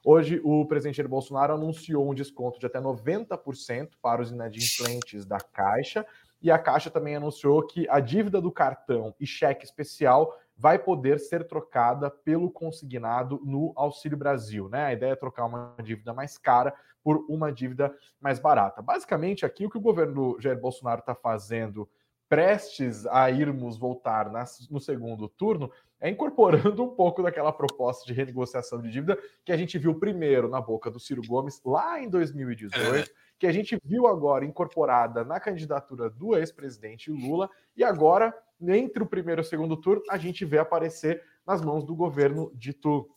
Hoje, 0.04 0.38
o 0.44 0.66
presidente 0.66 0.96
Jair 0.98 1.08
Bolsonaro 1.08 1.54
anunciou 1.54 2.08
um 2.08 2.14
desconto 2.14 2.60
de 2.60 2.66
até 2.66 2.78
90% 2.78 3.92
para 4.02 4.20
os 4.20 4.30
inadimplentes 4.30 5.24
da 5.24 5.38
Caixa, 5.38 6.06
e 6.42 6.50
a 6.50 6.58
Caixa 6.58 6.90
também 6.90 7.16
anunciou 7.16 7.66
que 7.66 7.88
a 7.88 8.00
dívida 8.00 8.38
do 8.38 8.52
cartão 8.52 9.14
e 9.18 9.26
cheque 9.26 9.64
especial 9.64 10.38
vai 10.56 10.78
poder 10.78 11.18
ser 11.18 11.48
trocada 11.48 12.10
pelo 12.10 12.50
consignado 12.50 13.40
no 13.42 13.72
Auxílio 13.74 14.18
Brasil, 14.18 14.68
né? 14.68 14.84
A 14.84 14.92
ideia 14.92 15.12
é 15.12 15.16
trocar 15.16 15.46
uma 15.46 15.74
dívida 15.82 16.12
mais 16.12 16.36
cara 16.36 16.74
por 17.02 17.24
uma 17.28 17.50
dívida 17.50 17.94
mais 18.20 18.38
barata. 18.38 18.82
Basicamente, 18.82 19.44
aqui 19.44 19.64
o 19.66 19.70
que 19.70 19.78
o 19.78 19.80
governo 19.80 20.36
Jair 20.38 20.60
Bolsonaro 20.60 21.00
está 21.00 21.14
fazendo, 21.14 21.88
prestes 22.34 23.06
a 23.06 23.30
irmos 23.30 23.78
voltar 23.78 24.28
no 24.68 24.80
segundo 24.80 25.28
turno, 25.28 25.70
é 26.00 26.10
incorporando 26.10 26.82
um 26.82 26.88
pouco 26.88 27.22
daquela 27.22 27.52
proposta 27.52 28.04
de 28.04 28.12
renegociação 28.12 28.82
de 28.82 28.90
dívida 28.90 29.16
que 29.44 29.52
a 29.52 29.56
gente 29.56 29.78
viu 29.78 30.00
primeiro 30.00 30.48
na 30.48 30.60
boca 30.60 30.90
do 30.90 30.98
Ciro 30.98 31.22
Gomes 31.24 31.60
lá 31.64 32.00
em 32.00 32.10
2018, 32.10 33.08
é. 33.08 33.14
que 33.38 33.46
a 33.46 33.52
gente 33.52 33.78
viu 33.84 34.08
agora 34.08 34.44
incorporada 34.44 35.22
na 35.22 35.38
candidatura 35.38 36.10
do 36.10 36.36
ex-presidente 36.36 37.08
Lula, 37.08 37.48
e 37.76 37.84
agora, 37.84 38.36
entre 38.60 39.00
o 39.00 39.06
primeiro 39.06 39.40
e 39.40 39.44
o 39.44 39.46
segundo 39.46 39.76
turno, 39.76 40.02
a 40.10 40.18
gente 40.18 40.44
vê 40.44 40.58
aparecer 40.58 41.22
nas 41.46 41.62
mãos 41.62 41.84
do 41.84 41.94
governo 41.94 42.50
dito 42.52 43.08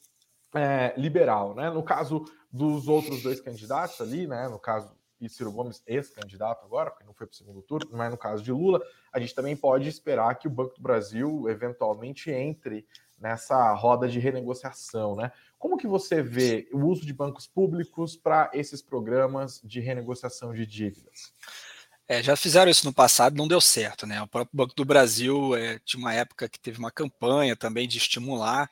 é, 0.54 0.94
liberal. 0.96 1.56
Né? 1.56 1.72
No 1.72 1.82
caso 1.82 2.24
dos 2.52 2.88
outros 2.88 3.24
dois 3.24 3.42
candidatos 3.42 4.00
ali, 4.00 4.28
né? 4.28 4.48
No 4.48 4.60
caso, 4.60 4.96
e 5.20 5.30
Ciro 5.30 5.52
Gomes, 5.52 5.82
ex-candidato 5.86 6.66
agora, 6.66 6.92
porque 6.92 7.06
não 7.06 7.14
foi 7.14 7.28
para 7.28 7.34
o 7.34 7.38
segundo 7.38 7.62
turno, 7.62 7.90
mas 7.94 8.12
no 8.12 8.18
caso 8.18 8.44
de 8.44 8.52
Lula, 8.52 8.82
a 9.12 9.20
gente 9.20 9.34
também 9.34 9.56
pode 9.56 9.88
esperar 9.88 10.36
que 10.36 10.48
o 10.48 10.52
Banco 10.52 10.76
do 10.76 10.82
Brasil 10.82 11.50
eventualmente 11.50 12.30
entre 12.32 12.86
nessa 13.20 13.74
roda 13.74 14.08
de 14.08 14.20
renegociação, 14.20 15.16
né? 15.16 15.32
Como 15.58 15.78
que 15.78 15.88
você 15.88 16.22
vê 16.22 16.70
o 16.72 16.86
uso 16.86 17.06
de 17.06 17.14
bancos 17.14 17.48
públicos 17.48 18.16
para 18.16 18.52
esses 18.54 18.82
programas 18.82 19.60
de 19.64 19.80
renegociação 19.80 20.54
de 20.54 20.66
dívidas? 20.66 21.34
É, 22.08 22.24
já 22.24 22.36
fizeram 22.38 22.72
isso 22.72 22.86
no 22.86 22.94
passado, 22.94 23.36
não 23.36 23.48
deu 23.48 23.60
certo, 23.60 24.06
né? 24.06 24.22
O 24.22 24.28
próprio 24.28 24.56
Banco 24.56 24.74
do 24.76 24.86
Brasil 24.86 25.56
é, 25.56 25.80
tinha 25.80 26.00
uma 26.00 26.14
época 26.14 26.48
que 26.48 26.60
teve 26.60 26.78
uma 26.80 26.92
campanha 26.92 27.56
também 27.56 27.88
de 27.88 27.98
estimular 27.98 28.70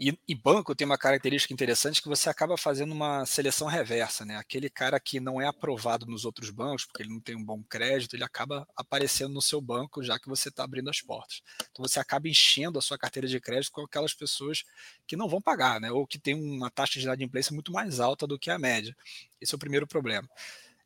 e, 0.00 0.18
e, 0.28 0.34
banco 0.34 0.74
tem 0.74 0.84
uma 0.84 0.96
característica 0.96 1.52
interessante 1.52 2.00
que 2.00 2.08
você 2.08 2.28
acaba 2.28 2.56
fazendo 2.56 2.92
uma 2.92 3.26
seleção 3.26 3.66
reversa, 3.66 4.24
né? 4.24 4.36
Aquele 4.36 4.70
cara 4.70 5.00
que 5.00 5.18
não 5.18 5.40
é 5.40 5.46
aprovado 5.46 6.06
nos 6.06 6.24
outros 6.24 6.50
bancos, 6.50 6.84
porque 6.84 7.02
ele 7.02 7.10
não 7.10 7.20
tem 7.20 7.34
um 7.34 7.44
bom 7.44 7.62
crédito, 7.64 8.14
ele 8.14 8.22
acaba 8.22 8.66
aparecendo 8.76 9.34
no 9.34 9.42
seu 9.42 9.60
banco 9.60 10.02
já 10.02 10.18
que 10.18 10.28
você 10.28 10.50
está 10.50 10.62
abrindo 10.62 10.88
as 10.88 11.00
portas. 11.00 11.42
Então 11.70 11.84
você 11.84 11.98
acaba 11.98 12.28
enchendo 12.28 12.78
a 12.78 12.82
sua 12.82 12.96
carteira 12.96 13.26
de 13.26 13.40
crédito 13.40 13.72
com 13.72 13.82
aquelas 13.82 14.14
pessoas 14.14 14.62
que 15.06 15.16
não 15.16 15.28
vão 15.28 15.40
pagar, 15.40 15.80
né? 15.80 15.90
Ou 15.90 16.06
que 16.06 16.18
tem 16.18 16.34
uma 16.34 16.70
taxa 16.70 17.00
de 17.00 17.04
inadimplência 17.04 17.52
muito 17.52 17.72
mais 17.72 17.98
alta 17.98 18.26
do 18.26 18.38
que 18.38 18.50
a 18.50 18.58
média. 18.58 18.96
Esse 19.40 19.54
é 19.54 19.56
o 19.56 19.58
primeiro 19.58 19.86
problema. 19.86 20.28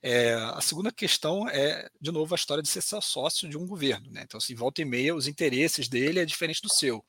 É, 0.02 0.34
a 0.34 0.60
segunda 0.60 0.90
questão 0.90 1.48
é, 1.48 1.88
de 2.00 2.10
novo, 2.10 2.34
a 2.34 2.36
história 2.36 2.62
de 2.62 2.68
ser 2.68 2.82
sócio 2.82 3.48
de 3.48 3.56
um 3.56 3.66
governo. 3.66 4.10
Né? 4.10 4.22
Então, 4.24 4.40
se 4.40 4.46
assim, 4.46 4.54
volta 4.54 4.82
e 4.82 4.84
meia, 4.84 5.14
os 5.14 5.28
interesses 5.28 5.86
dele 5.86 6.18
é 6.18 6.24
diferente 6.24 6.60
do 6.60 6.68
seu. 6.68 7.04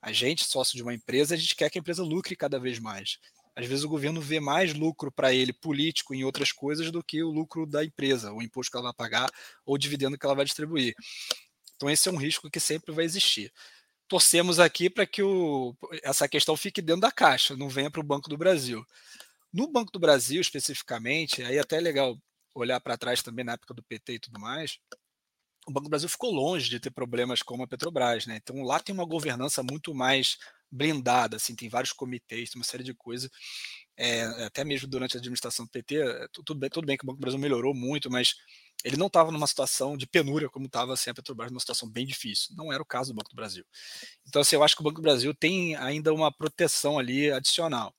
A 0.00 0.12
gente, 0.12 0.44
sócio 0.44 0.76
de 0.76 0.82
uma 0.82 0.94
empresa, 0.94 1.34
a 1.34 1.38
gente 1.38 1.56
quer 1.56 1.70
que 1.70 1.78
a 1.78 1.80
empresa 1.80 2.02
lucre 2.02 2.36
cada 2.36 2.58
vez 2.58 2.78
mais. 2.78 3.18
Às 3.58 3.66
vezes 3.66 3.84
o 3.84 3.88
governo 3.88 4.20
vê 4.20 4.38
mais 4.38 4.72
lucro 4.72 5.10
para 5.10 5.34
ele 5.34 5.52
político 5.52 6.14
em 6.14 6.22
outras 6.22 6.52
coisas 6.52 6.92
do 6.92 7.02
que 7.02 7.24
o 7.24 7.30
lucro 7.30 7.66
da 7.66 7.84
empresa, 7.84 8.32
o 8.32 8.40
imposto 8.40 8.70
que 8.70 8.76
ela 8.76 8.84
vai 8.84 8.94
pagar 8.94 9.28
ou 9.66 9.74
o 9.74 9.78
dividendo 9.78 10.16
que 10.16 10.24
ela 10.24 10.34
vai 10.34 10.44
distribuir. 10.44 10.94
Então 11.74 11.90
esse 11.90 12.08
é 12.08 12.12
um 12.12 12.16
risco 12.16 12.48
que 12.48 12.60
sempre 12.60 12.94
vai 12.94 13.04
existir. 13.04 13.52
Torcemos 14.06 14.60
aqui 14.60 14.88
para 14.88 15.04
que 15.04 15.24
o, 15.24 15.76
essa 16.04 16.28
questão 16.28 16.56
fique 16.56 16.80
dentro 16.80 17.00
da 17.00 17.10
caixa, 17.10 17.56
não 17.56 17.68
venha 17.68 17.90
para 17.90 18.00
o 18.00 18.04
Banco 18.04 18.28
do 18.28 18.38
Brasil. 18.38 18.86
No 19.52 19.66
Banco 19.66 19.90
do 19.90 19.98
Brasil, 19.98 20.40
especificamente, 20.40 21.42
aí 21.42 21.58
até 21.58 21.78
é 21.78 21.80
legal 21.80 22.16
olhar 22.54 22.80
para 22.80 22.96
trás 22.96 23.22
também 23.22 23.44
na 23.44 23.52
época 23.52 23.74
do 23.74 23.82
PT 23.82 24.14
e 24.14 24.18
tudo 24.20 24.38
mais, 24.38 24.78
o 25.68 25.72
Banco 25.72 25.84
do 25.86 25.90
Brasil 25.90 26.08
ficou 26.08 26.32
longe 26.32 26.68
de 26.68 26.80
ter 26.80 26.90
problemas 26.90 27.42
como 27.42 27.62
a 27.62 27.66
Petrobras, 27.68 28.26
né? 28.26 28.38
Então 28.42 28.62
lá 28.62 28.80
tem 28.80 28.94
uma 28.94 29.04
governança 29.04 29.62
muito 29.62 29.94
mais 29.94 30.38
blindada, 30.70 31.36
assim, 31.36 31.54
tem 31.54 31.68
vários 31.68 31.92
comitês, 31.92 32.50
tem 32.50 32.58
uma 32.60 32.64
série 32.64 32.84
de 32.84 32.94
coisas. 32.94 33.30
É, 33.96 34.22
até 34.44 34.64
mesmo 34.64 34.88
durante 34.88 35.16
a 35.16 35.18
administração 35.20 35.64
do 35.66 35.70
PT, 35.70 35.96
é, 35.96 36.28
tudo 36.32 36.54
bem, 36.54 36.70
tudo 36.70 36.86
bem 36.86 36.96
que 36.96 37.04
o 37.04 37.06
Banco 37.06 37.18
do 37.18 37.22
Brasil 37.22 37.38
melhorou 37.38 37.74
muito, 37.74 38.10
mas 38.10 38.34
ele 38.84 38.96
não 38.96 39.08
estava 39.08 39.32
numa 39.32 39.46
situação 39.46 39.96
de 39.96 40.06
penúria 40.06 40.48
como 40.48 40.66
estava 40.66 40.92
assim, 40.94 41.10
a 41.10 41.14
Petrobras, 41.14 41.50
numa 41.50 41.60
situação 41.60 41.90
bem 41.90 42.06
difícil. 42.06 42.54
Não 42.56 42.72
era 42.72 42.82
o 42.82 42.86
caso 42.86 43.12
do 43.12 43.16
Banco 43.16 43.30
do 43.30 43.36
Brasil. 43.36 43.64
Então, 44.26 44.40
assim, 44.42 44.56
eu 44.56 44.62
acho 44.62 44.76
que 44.76 44.80
o 44.82 44.84
Banco 44.84 44.96
do 44.96 45.02
Brasil 45.02 45.34
tem 45.34 45.74
ainda 45.76 46.14
uma 46.14 46.32
proteção 46.32 46.98
ali 46.98 47.30
adicional. 47.30 47.94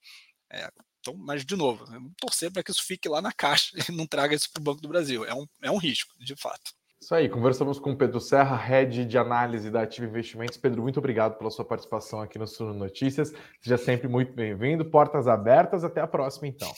É, 0.52 0.72
então, 1.02 1.16
mas, 1.16 1.46
de 1.46 1.56
novo, 1.56 1.86
torcer 2.18 2.52
para 2.52 2.64
que 2.64 2.72
isso 2.72 2.84
fique 2.84 3.10
lá 3.10 3.22
na 3.22 3.32
caixa 3.34 3.72
e 3.90 3.92
não 3.92 4.08
traga 4.08 4.36
isso 4.36 4.50
para 4.52 4.62
o 4.62 4.64
Banco 4.64 4.82
do 4.82 4.88
Brasil. 4.90 5.26
É 5.26 5.34
um, 5.34 5.46
é 5.64 5.72
um 5.72 5.78
risco, 5.78 6.14
de 6.20 6.36
fato. 6.36 6.72
Isso 7.02 7.16
aí, 7.16 7.30
conversamos 7.30 7.80
com 7.80 7.92
o 7.92 7.96
Pedro 7.96 8.20
Serra, 8.20 8.58
head 8.58 9.06
de 9.06 9.18
análise 9.18 9.72
da 9.72 9.84
Ativa 9.84 10.06
Investimentos. 10.06 10.58
Pedro, 10.58 10.82
muito 10.82 11.00
obrigado 11.00 11.38
pela 11.38 11.50
sua 11.50 11.64
participação 11.64 12.22
aqui 12.22 12.38
no 12.38 12.46
Suno 12.46 12.74
Notícias. 12.74 13.34
Seja 13.62 13.78
sempre 13.78 14.10
muito 14.10 14.34
bem-vindo. 14.34 14.84
Portas 14.84 15.26
abertas. 15.26 15.86
Até 15.86 16.02
a 16.02 16.08
próxima, 16.08 16.48
então. 16.48 16.70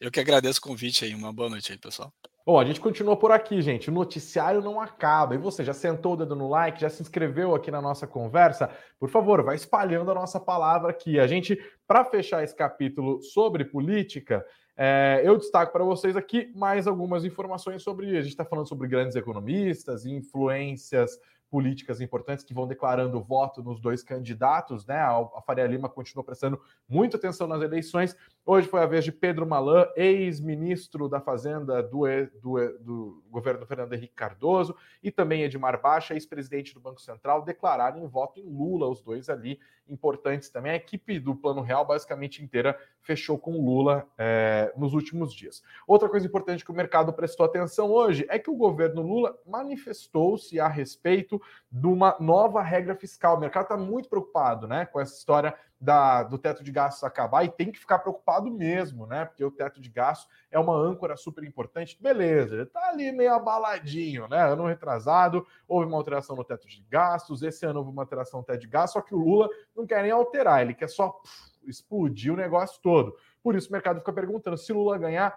Eu 0.00 0.12
que 0.12 0.20
agradeço 0.20 0.60
o 0.60 0.62
convite 0.62 1.04
aí. 1.04 1.12
Uma 1.12 1.32
boa 1.32 1.50
noite 1.50 1.72
aí, 1.72 1.78
pessoal. 1.78 2.12
Bom, 2.46 2.58
a 2.58 2.64
gente 2.64 2.80
continua 2.80 3.16
por 3.16 3.32
aqui, 3.32 3.60
gente. 3.60 3.90
O 3.90 3.92
noticiário 3.92 4.60
não 4.60 4.80
acaba. 4.80 5.34
E 5.34 5.38
você 5.38 5.64
já 5.64 5.74
sentou 5.74 6.14
o 6.14 6.16
dedo 6.16 6.36
no 6.36 6.48
like, 6.48 6.80
já 6.80 6.88
se 6.88 7.02
inscreveu 7.02 7.52
aqui 7.52 7.70
na 7.70 7.82
nossa 7.82 8.06
conversa? 8.06 8.70
Por 8.98 9.08
favor, 9.08 9.42
vai 9.42 9.56
espalhando 9.56 10.12
a 10.12 10.14
nossa 10.14 10.38
palavra 10.38 10.90
aqui. 10.90 11.18
A 11.18 11.26
gente, 11.26 11.58
para 11.86 12.04
fechar 12.04 12.44
esse 12.44 12.54
capítulo 12.54 13.20
sobre 13.22 13.64
política, 13.64 14.44
é, 14.76 15.20
eu 15.24 15.36
destaco 15.36 15.72
para 15.72 15.84
vocês 15.84 16.16
aqui 16.16 16.50
mais 16.54 16.86
algumas 16.86 17.24
informações 17.24 17.82
sobre. 17.82 18.16
A 18.16 18.22
gente 18.22 18.30
está 18.30 18.44
falando 18.44 18.68
sobre 18.68 18.88
grandes 18.88 19.16
economistas, 19.16 20.06
influências 20.06 21.18
políticas 21.52 22.00
importantes 22.00 22.42
que 22.42 22.54
vão 22.54 22.66
declarando 22.66 23.20
voto 23.20 23.62
nos 23.62 23.78
dois 23.78 24.02
candidatos, 24.02 24.86
né? 24.86 24.96
A 24.96 25.42
Faria 25.46 25.66
Lima 25.66 25.86
continua 25.86 26.24
prestando 26.24 26.58
muita 26.88 27.18
atenção 27.18 27.46
nas 27.46 27.60
eleições. 27.60 28.16
Hoje 28.42 28.66
foi 28.66 28.80
a 28.80 28.86
vez 28.86 29.04
de 29.04 29.12
Pedro 29.12 29.46
Malan, 29.46 29.86
ex-ministro 29.94 31.10
da 31.10 31.20
Fazenda 31.20 31.82
do, 31.82 32.04
do, 32.40 32.78
do, 32.78 33.24
governo 33.30 33.66
Fernando 33.66 33.92
Henrique 33.92 34.14
Cardoso, 34.14 34.74
e 35.02 35.10
também 35.10 35.42
Edmar 35.42 35.78
Baixa, 35.78 36.14
ex-presidente 36.14 36.72
do 36.72 36.80
Banco 36.80 37.02
Central, 37.02 37.42
declararem 37.42 38.06
voto 38.06 38.40
em 38.40 38.48
Lula, 38.48 38.88
os 38.88 39.02
dois 39.02 39.28
ali 39.28 39.60
importantes 39.92 40.48
também. 40.48 40.72
A 40.72 40.76
equipe 40.76 41.18
do 41.18 41.34
Plano 41.34 41.60
Real, 41.60 41.84
basicamente 41.84 42.42
inteira, 42.42 42.78
fechou 43.00 43.38
com 43.38 43.64
Lula 43.64 44.06
é, 44.16 44.72
nos 44.76 44.94
últimos 44.94 45.34
dias. 45.34 45.62
Outra 45.86 46.08
coisa 46.08 46.26
importante 46.26 46.64
que 46.64 46.70
o 46.70 46.74
mercado 46.74 47.12
prestou 47.12 47.44
atenção 47.44 47.90
hoje 47.90 48.26
é 48.28 48.38
que 48.38 48.50
o 48.50 48.56
governo 48.56 49.02
Lula 49.02 49.36
manifestou-se 49.46 50.58
a 50.58 50.68
respeito 50.68 51.40
de 51.70 51.86
uma 51.86 52.16
nova 52.18 52.62
regra 52.62 52.94
fiscal. 52.94 53.36
O 53.36 53.40
mercado 53.40 53.64
está 53.64 53.76
muito 53.76 54.08
preocupado 54.08 54.66
né, 54.66 54.86
com 54.86 55.00
essa 55.00 55.16
história 55.16 55.54
da, 55.82 56.22
do 56.22 56.38
teto 56.38 56.62
de 56.62 56.70
gastos 56.70 57.02
acabar 57.02 57.42
e 57.42 57.48
tem 57.48 57.72
que 57.72 57.78
ficar 57.78 57.98
preocupado 57.98 58.48
mesmo, 58.48 59.04
né? 59.04 59.24
Porque 59.24 59.44
o 59.44 59.50
teto 59.50 59.80
de 59.80 59.90
gastos 59.90 60.30
é 60.48 60.56
uma 60.56 60.76
âncora 60.76 61.16
super 61.16 61.42
importante. 61.42 62.00
Beleza, 62.00 62.62
está 62.62 62.90
ali 62.90 63.10
meio 63.10 63.34
abaladinho, 63.34 64.28
né? 64.28 64.40
Ano 64.52 64.64
retrasado, 64.64 65.44
houve 65.66 65.88
uma 65.88 65.96
alteração 65.96 66.36
no 66.36 66.44
teto 66.44 66.68
de 66.68 66.86
gastos, 66.88 67.42
esse 67.42 67.66
ano 67.66 67.80
houve 67.80 67.90
uma 67.90 68.02
alteração 68.02 68.38
no 68.38 68.46
teto 68.46 68.60
de 68.60 68.68
gastos, 68.68 68.92
só 68.92 69.00
que 69.00 69.12
o 69.12 69.18
Lula 69.18 69.48
não 69.74 69.84
quer 69.84 70.02
nem 70.02 70.12
alterar, 70.12 70.62
ele 70.62 70.72
quer 70.72 70.88
só 70.88 71.08
pff, 71.08 71.50
explodir 71.64 72.32
o 72.32 72.36
negócio 72.36 72.80
todo. 72.80 73.16
Por 73.42 73.56
isso 73.56 73.68
o 73.68 73.72
mercado 73.72 73.98
fica 73.98 74.12
perguntando: 74.12 74.56
se 74.56 74.72
Lula 74.72 74.96
ganhar, 74.96 75.36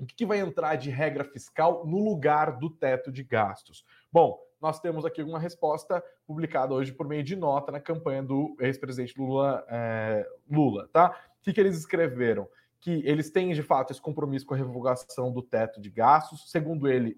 o 0.00 0.04
que 0.04 0.26
vai 0.26 0.40
entrar 0.40 0.74
de 0.74 0.90
regra 0.90 1.22
fiscal 1.22 1.86
no 1.86 2.02
lugar 2.02 2.58
do 2.58 2.68
teto 2.68 3.12
de 3.12 3.22
gastos? 3.22 3.84
Bom, 4.10 4.36
nós 4.60 4.80
temos 4.80 5.04
aqui 5.04 5.22
uma 5.22 5.38
resposta 5.38 6.02
publicada 6.26 6.74
hoje 6.74 6.92
por 6.92 7.06
meio 7.06 7.22
de 7.22 7.34
nota 7.36 7.72
na 7.72 7.80
campanha 7.80 8.22
do 8.22 8.56
ex-presidente 8.60 9.18
Lula, 9.18 9.64
é, 9.68 10.26
Lula, 10.50 10.88
tá? 10.92 11.10
O 11.38 11.42
que, 11.42 11.52
que 11.52 11.60
eles 11.60 11.76
escreveram? 11.78 12.48
que 12.80 13.02
eles 13.04 13.30
têm 13.30 13.52
de 13.52 13.62
fato 13.62 13.92
esse 13.92 14.00
compromisso 14.00 14.46
com 14.46 14.54
a 14.54 14.56
revogação 14.56 15.30
do 15.30 15.42
teto 15.42 15.80
de 15.80 15.90
gastos. 15.90 16.50
Segundo 16.50 16.88
ele, 16.88 17.14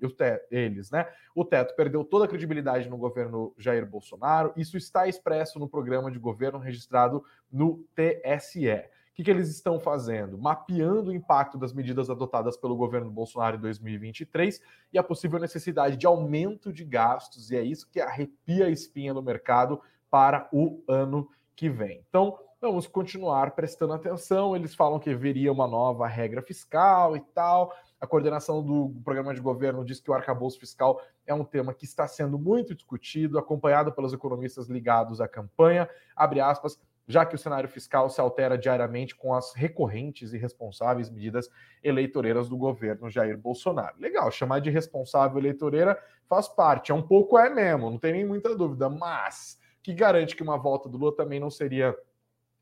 eles, 0.51 0.91
né? 0.91 1.09
O 1.35 1.45
teto 1.45 1.77
perdeu 1.77 2.05
toda 2.05 2.25
a 2.25 2.29
credibilidade 2.29 2.91
no 2.91 2.99
governo 2.99 3.55
Jair 3.57 3.87
Bolsonaro. 3.87 4.53
Isso 4.57 4.77
está 4.77 5.07
expresso 5.07 5.61
no 5.61 5.69
programa 5.69 6.11
de 6.11 6.19
governo 6.19 6.59
registrado 6.59 7.25
no 7.51 7.85
TSE. 7.95 8.67
O 9.13 9.15
que, 9.15 9.25
que 9.25 9.31
eles 9.31 9.51
estão 9.51 9.79
fazendo? 9.79 10.39
Mapeando 10.39 11.11
o 11.11 11.15
impacto 11.15 11.59
das 11.59 11.75
medidas 11.75 12.09
adotadas 12.09 12.57
pelo 12.57 12.75
governo 12.75 13.11
Bolsonaro 13.11 13.57
em 13.57 13.61
2023 13.61 14.59
e 14.91 14.99
a 14.99 15.03
possível 15.03 15.39
necessidade 15.39 15.99
de 15.99 16.07
aumento 16.07 16.73
de 16.73 16.83
gastos, 16.83 17.51
e 17.51 17.57
é 17.57 17.63
isso 17.63 17.87
que 17.91 18.01
arrepia 18.01 18.65
a 18.65 18.71
espinha 18.71 19.13
no 19.13 19.21
mercado 19.21 19.79
para 20.11 20.49
o 20.51 20.83
ano 20.89 21.29
que 21.55 21.69
vem. 21.69 22.03
Então, 22.09 22.39
vamos 22.59 22.87
continuar 22.87 23.51
prestando 23.51 23.93
atenção. 23.93 24.57
Eles 24.57 24.75
falam 24.75 24.99
que 24.99 25.15
viria 25.15 25.53
uma 25.53 25.67
nova 25.69 26.07
regra 26.07 26.41
fiscal 26.41 27.15
e 27.15 27.21
tal. 27.21 27.71
A 28.01 28.07
coordenação 28.07 28.65
do 28.65 28.95
programa 29.05 29.35
de 29.35 29.41
governo 29.41 29.85
diz 29.85 30.01
que 30.01 30.11
o 30.11 30.15
arcabouço 30.15 30.59
fiscal 30.59 31.01
é 31.27 31.35
um 31.35 31.45
tema 31.45 31.75
que 31.75 31.85
está 31.85 32.09
sendo 32.09 32.39
muito 32.39 32.75
discutido, 32.75 33.39
acompanhado 33.39 33.93
pelos 33.93 34.15
economistas 34.15 34.69
ligados 34.69 35.21
à 35.21 35.29
campanha. 35.29 35.89
Abre 36.17 36.41
aspas, 36.41 36.81
já 37.13 37.27
que 37.27 37.35
o 37.35 37.39
cenário 37.39 37.69
fiscal 37.69 38.09
se 38.09 38.21
altera 38.21 38.57
diariamente 38.57 39.15
com 39.15 39.35
as 39.35 39.53
recorrentes 39.55 40.33
e 40.33 40.39
responsáveis 40.39 41.11
medidas 41.11 41.51
eleitoreiras 41.85 42.49
do 42.49 42.57
governo 42.57 43.11
Jair 43.11 43.37
Bolsonaro. 43.37 43.95
Legal, 44.01 44.31
chamar 44.31 44.61
de 44.61 44.71
responsável 44.71 45.39
eleitoreira 45.39 46.03
faz 46.27 46.49
parte, 46.49 46.91
é 46.91 46.95
um 46.95 47.03
pouco 47.03 47.39
é 47.39 47.51
mesmo, 47.51 47.91
não 47.91 47.99
tem 47.99 48.13
nem 48.13 48.25
muita 48.25 48.57
dúvida, 48.57 48.89
mas 48.89 49.61
que 49.83 49.93
garante 49.93 50.35
que 50.35 50.43
uma 50.43 50.57
volta 50.57 50.89
do 50.89 50.97
Lula 50.97 51.15
também 51.15 51.39
não 51.39 51.51
seria 51.51 51.95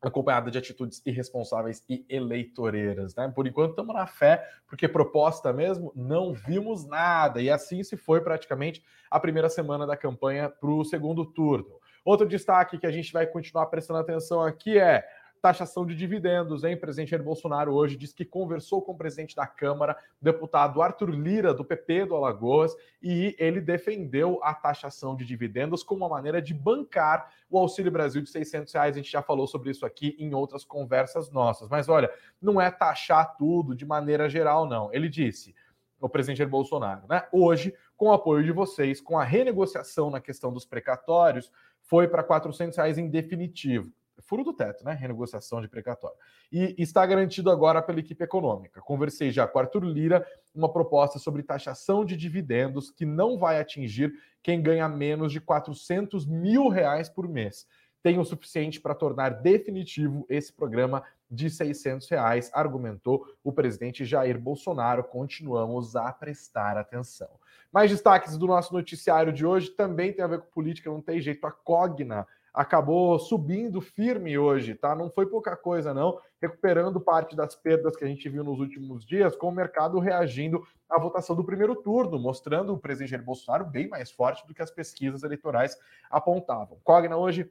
acompanhada 0.03 0.51
de 0.51 0.59
atitudes 0.59 1.03
irresponsáveis 1.05 1.85
e 1.89 2.05
eleitoreiras, 2.09 3.15
né? 3.15 3.31
Por 3.35 3.47
enquanto 3.47 3.71
estamos 3.71 3.95
na 3.95 4.07
fé, 4.07 4.45
porque 4.67 4.89
proposta 4.89 5.53
mesmo 5.53 5.93
não 5.95 6.33
vimos 6.33 6.87
nada 6.87 7.41
e 7.41 7.51
assim 7.51 7.83
se 7.83 7.97
foi 7.97 8.21
praticamente 8.23 8.83
a 9.11 9.21
primeira 9.21 9.49
semana 9.49 9.87
da 9.87 9.97
campanha 9.97 10.49
para 10.49 10.71
o 10.71 10.85
segundo 10.85 11.25
turno. 11.27 11.80
Outro 12.05 12.27
destaque 12.27 12.79
que 12.79 12.87
a 12.87 12.91
gente 12.91 13.13
vai 13.13 13.27
continuar 13.27 13.67
prestando 13.67 14.01
atenção 14.01 14.43
aqui 14.43 14.79
é 14.79 15.05
taxação 15.41 15.87
de 15.87 15.95
dividendos, 15.95 16.65
hein? 16.65 16.75
O 16.75 16.81
presidente 16.81 17.11
Jair 17.11 17.23
Bolsonaro 17.23 17.73
hoje 17.73 17.97
disse 17.97 18.15
que 18.15 18.25
conversou 18.25 18.83
com 18.83 18.93
o 18.93 18.97
presidente 18.97 19.35
da 19.35 19.47
Câmara, 19.47 19.97
deputado 20.21 20.83
Arthur 20.83 21.11
Lira, 21.11 21.55
do 21.55 21.65
PP 21.65 22.07
do 22.07 22.15
Alagoas, 22.15 22.77
e 23.03 23.35
ele 23.39 23.61
defendeu 23.61 24.39
a 24.43 24.55
taxação 24.55 25.17
de 25.17 25.25
dividendos 25.25 25.83
como 25.83 26.05
uma 26.05 26.11
maneira 26.11 26.43
de 26.43 26.53
bancar 26.53 27.33
o 27.49 27.59
Auxílio 27.59 27.91
Brasil 27.91 28.23
de 28.23 28.31
600 28.31 28.73
reais. 28.73 28.95
A 28.95 28.99
gente 28.99 29.11
já 29.11 29.23
falou 29.23 29.47
sobre 29.47 29.71
isso 29.71 29.87
aqui 29.87 30.15
em 30.19 30.35
outras 30.35 30.65
conversas 30.65 31.31
nossas. 31.31 31.69
Mas 31.69 31.89
olha, 31.89 32.11
não 32.41 32.61
é 32.61 32.71
taxar 32.71 33.37
tudo 33.37 33.75
de 33.75 33.87
maneira 33.87 34.29
geral, 34.29 34.67
não. 34.67 34.93
Ele 34.93 35.09
disse 35.09 35.55
o 35.99 36.09
presidente 36.09 36.39
Jair 36.39 36.51
Bolsonaro, 36.51 37.03
né? 37.09 37.27
Hoje, 37.31 37.75
com 37.97 38.07
o 38.07 38.13
apoio 38.13 38.43
de 38.43 38.53
vocês, 38.53 39.01
com 39.01 39.19
a 39.19 39.25
renegociação 39.25 40.11
na 40.11 40.21
questão 40.21 40.51
dos 40.51 40.65
precatórios, 40.65 41.53
foi 41.91 42.07
para 42.07 42.23
400 42.23 42.77
reais 42.79 42.97
em 42.97 43.11
definitivo 43.11 43.93
furo 44.21 44.45
do 44.45 44.53
teto, 44.53 44.85
né? 44.85 44.93
Renegociação 44.93 45.61
de 45.61 45.69
precatório. 45.69 46.17
E 46.53 46.75
está 46.79 47.05
garantido 47.05 47.51
agora 47.51 47.83
pela 47.83 47.99
equipe 47.99 48.23
econômica. 48.23 48.81
Conversei 48.81 49.33
já 49.33 49.47
com 49.47 49.59
Arthur 49.59 49.83
Lira, 49.85 50.25
uma 50.55 50.73
proposta 50.73 51.19
sobre 51.19 51.43
taxação 51.43 52.05
de 52.05 52.17
dividendos 52.17 52.93
que 52.93 53.05
não 53.05 53.37
vai 53.37 53.61
atingir 53.61 54.13
quem 54.41 54.63
ganha 54.63 54.89
menos 54.89 55.33
de 55.33 55.41
400 55.41 56.27
mil 56.27 56.69
reais 56.69 57.09
por 57.09 57.29
mês. 57.29 57.67
Tem 58.03 58.19
o 58.19 58.25
suficiente 58.25 58.81
para 58.81 58.95
tornar 58.95 59.31
definitivo 59.31 60.25
esse 60.29 60.53
programa 60.53 61.03
de 61.31 61.49
600 61.49 62.09
reais, 62.09 62.51
argumentou 62.53 63.27
o 63.45 63.53
presidente 63.53 64.05
Jair 64.05 64.39
Bolsonaro. 64.39 65.05
Continuamos 65.05 65.95
a 65.95 66.13
prestar 66.13 66.77
atenção. 66.77 67.29
Mais 67.73 67.91
destaques 67.91 68.37
do 68.37 68.47
nosso 68.47 68.75
noticiário 68.75 69.33
de 69.33 69.47
hoje 69.47 69.71
também 69.71 70.13
tem 70.13 70.25
a 70.25 70.29
ver 70.29 70.41
com 70.41 70.51
política, 70.51 70.91
não 70.91 71.01
tem 71.01 71.21
jeito. 71.21 71.47
A 71.47 71.53
Cogna 71.53 72.27
acabou 72.53 73.17
subindo 73.19 73.81
firme 73.81 74.37
hoje, 74.37 74.75
tá? 74.75 74.95
Não 74.95 75.09
foi 75.09 75.27
pouca 75.27 75.57
coisa, 75.57 75.95
não, 75.95 76.19
recuperando 76.43 77.01
parte 77.01 77.37
das 77.37 77.55
perdas 77.55 77.95
que 77.97 78.05
a 78.05 78.09
gente 78.09 78.29
viu 78.29 78.43
nos 78.43 78.59
últimos 78.59 79.07
dias, 79.07 79.37
com 79.37 79.49
o 79.49 79.53
mercado 79.53 80.01
reagindo 80.01 80.67
à 80.89 80.99
votação 80.99 81.37
do 81.37 81.45
primeiro 81.45 81.77
turno, 81.77 82.19
mostrando 82.19 82.73
o 82.75 82.79
presidente 82.79 83.11
Jair 83.11 83.25
Bolsonaro 83.25 83.65
bem 83.65 83.89
mais 83.89 84.11
forte 84.11 84.45
do 84.49 84.55
que 84.55 84.63
as 84.63 84.71
pesquisas 84.71 85.23
eleitorais 85.23 85.79
apontavam. 86.11 86.79
Cogna 86.83 87.17
hoje 87.17 87.49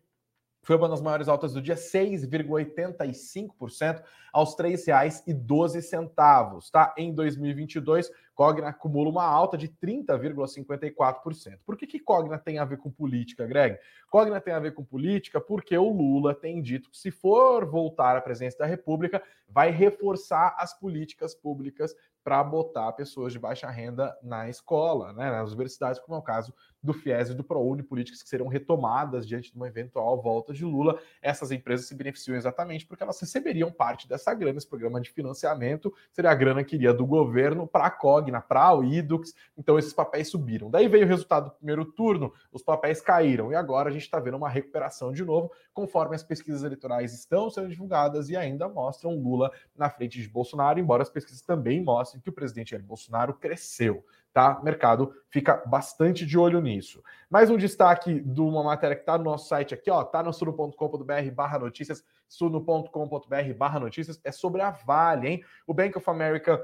foi 0.61 0.75
uma 0.75 0.89
das 0.89 1.01
maiores 1.01 1.27
altas 1.27 1.53
do 1.53 1.61
dia, 1.61 1.75
6,85% 1.75 4.03
aos 4.31 4.55
R$ 4.57 4.69
3,12, 4.69 6.71
tá? 6.71 6.93
Em 6.97 7.13
2022, 7.13 8.09
Cogna 8.35 8.69
acumula 8.69 9.09
uma 9.09 9.25
alta 9.25 9.57
de 9.57 9.67
30,54%. 9.67 11.59
Por 11.65 11.75
que, 11.75 11.87
que 11.87 11.99
Cogna 11.99 12.37
tem 12.37 12.57
a 12.57 12.65
ver 12.65 12.77
com 12.77 12.89
política, 12.89 13.45
Greg? 13.45 13.77
Cogna 14.09 14.39
tem 14.39 14.53
a 14.53 14.59
ver 14.59 14.73
com 14.73 14.81
política 14.83 15.41
porque 15.41 15.77
o 15.77 15.89
Lula 15.89 16.33
tem 16.33 16.61
dito 16.61 16.89
que, 16.89 16.97
se 16.97 17.11
for 17.11 17.65
voltar 17.65 18.15
à 18.15 18.21
presidência 18.21 18.59
da 18.59 18.65
República, 18.65 19.21
vai 19.49 19.71
reforçar 19.71 20.55
as 20.57 20.73
políticas 20.77 21.35
públicas 21.35 21.93
para 22.29 22.43
botar 22.43 22.91
pessoas 22.91 23.33
de 23.33 23.39
baixa 23.39 23.67
renda 23.67 24.15
na 24.21 24.47
escola, 24.47 25.11
né, 25.13 25.31
nas 25.31 25.49
universidades, 25.49 25.99
como 25.99 26.15
é 26.15 26.19
o 26.19 26.21
caso 26.21 26.53
do 26.81 26.93
FIES 26.93 27.29
e 27.29 27.33
do 27.33 27.43
ProUni, 27.43 27.81
políticas 27.81 28.21
que 28.21 28.29
serão 28.29 28.47
retomadas 28.47 29.27
diante 29.27 29.51
de 29.51 29.57
uma 29.57 29.67
eventual 29.67 30.21
volta 30.21 30.53
de 30.53 30.63
Lula. 30.63 30.99
Essas 31.21 31.51
empresas 31.51 31.87
se 31.87 31.95
beneficiam 31.95 32.37
exatamente 32.37 32.85
porque 32.85 33.01
elas 33.01 33.19
receberiam 33.19 33.71
parte 33.71 34.07
dessa 34.07 34.31
grana, 34.33 34.59
esse 34.59 34.67
programa 34.67 35.01
de 35.01 35.09
financiamento 35.09 35.91
seria 36.11 36.29
a 36.29 36.35
grana 36.35 36.63
que 36.63 36.75
iria 36.75 36.93
do 36.93 37.05
governo 37.05 37.67
para 37.67 37.87
a 37.87 37.89
Cogna, 37.91 38.39
para 38.39 38.73
o 38.75 38.83
Idux, 38.83 39.33
então 39.57 39.79
esses 39.79 39.91
papéis 39.91 40.29
subiram. 40.29 40.69
Daí 40.69 40.87
veio 40.87 41.05
o 41.05 41.09
resultado 41.09 41.45
do 41.45 41.55
primeiro 41.55 41.83
turno, 41.83 42.31
os 42.51 42.61
papéis 42.61 43.01
caíram, 43.01 43.51
e 43.51 43.55
agora 43.55 43.89
a 43.89 43.91
gente 43.91 44.03
está 44.03 44.19
vendo 44.19 44.37
uma 44.37 44.49
recuperação 44.49 45.11
de 45.11 45.25
novo, 45.25 45.51
conforme 45.73 46.15
as 46.15 46.23
pesquisas 46.23 46.63
eleitorais 46.63 47.11
estão 47.11 47.49
sendo 47.49 47.69
divulgadas 47.69 48.29
e 48.29 48.37
ainda 48.37 48.69
mostram 48.69 49.15
Lula 49.15 49.51
na 49.75 49.89
frente 49.89 50.21
de 50.21 50.29
Bolsonaro, 50.29 50.79
embora 50.79 51.01
as 51.01 51.09
pesquisas 51.09 51.41
também 51.41 51.83
mostrem 51.83 52.18
que 52.21 52.29
o 52.29 52.33
presidente 52.33 52.71
Jair 52.71 52.83
Bolsonaro 52.83 53.33
cresceu 53.33 54.03
tá? 54.33 54.59
O 54.59 54.63
mercado 54.63 55.13
fica 55.29 55.61
bastante 55.65 56.25
de 56.25 56.37
olho 56.37 56.61
nisso. 56.61 57.03
Mais 57.29 57.49
um 57.49 57.57
destaque 57.57 58.19
de 58.19 58.41
uma 58.41 58.63
matéria 58.63 58.95
que 58.95 59.01
está 59.01 59.17
no 59.17 59.23
nosso 59.23 59.47
site 59.47 59.73
aqui, 59.73 59.89
ó, 59.89 60.03
tá 60.03 60.21
no 60.23 60.33
suno.com.br 60.33 61.31
barra 61.33 61.59
notícias, 61.59 62.03
suno.com.br 62.27 63.53
barra 63.57 63.79
notícias, 63.79 64.19
é 64.23 64.31
sobre 64.31 64.61
a 64.61 64.71
Vale, 64.71 65.27
hein? 65.27 65.43
O 65.65 65.73
Bank 65.73 65.97
of 65.97 66.09
America 66.09 66.63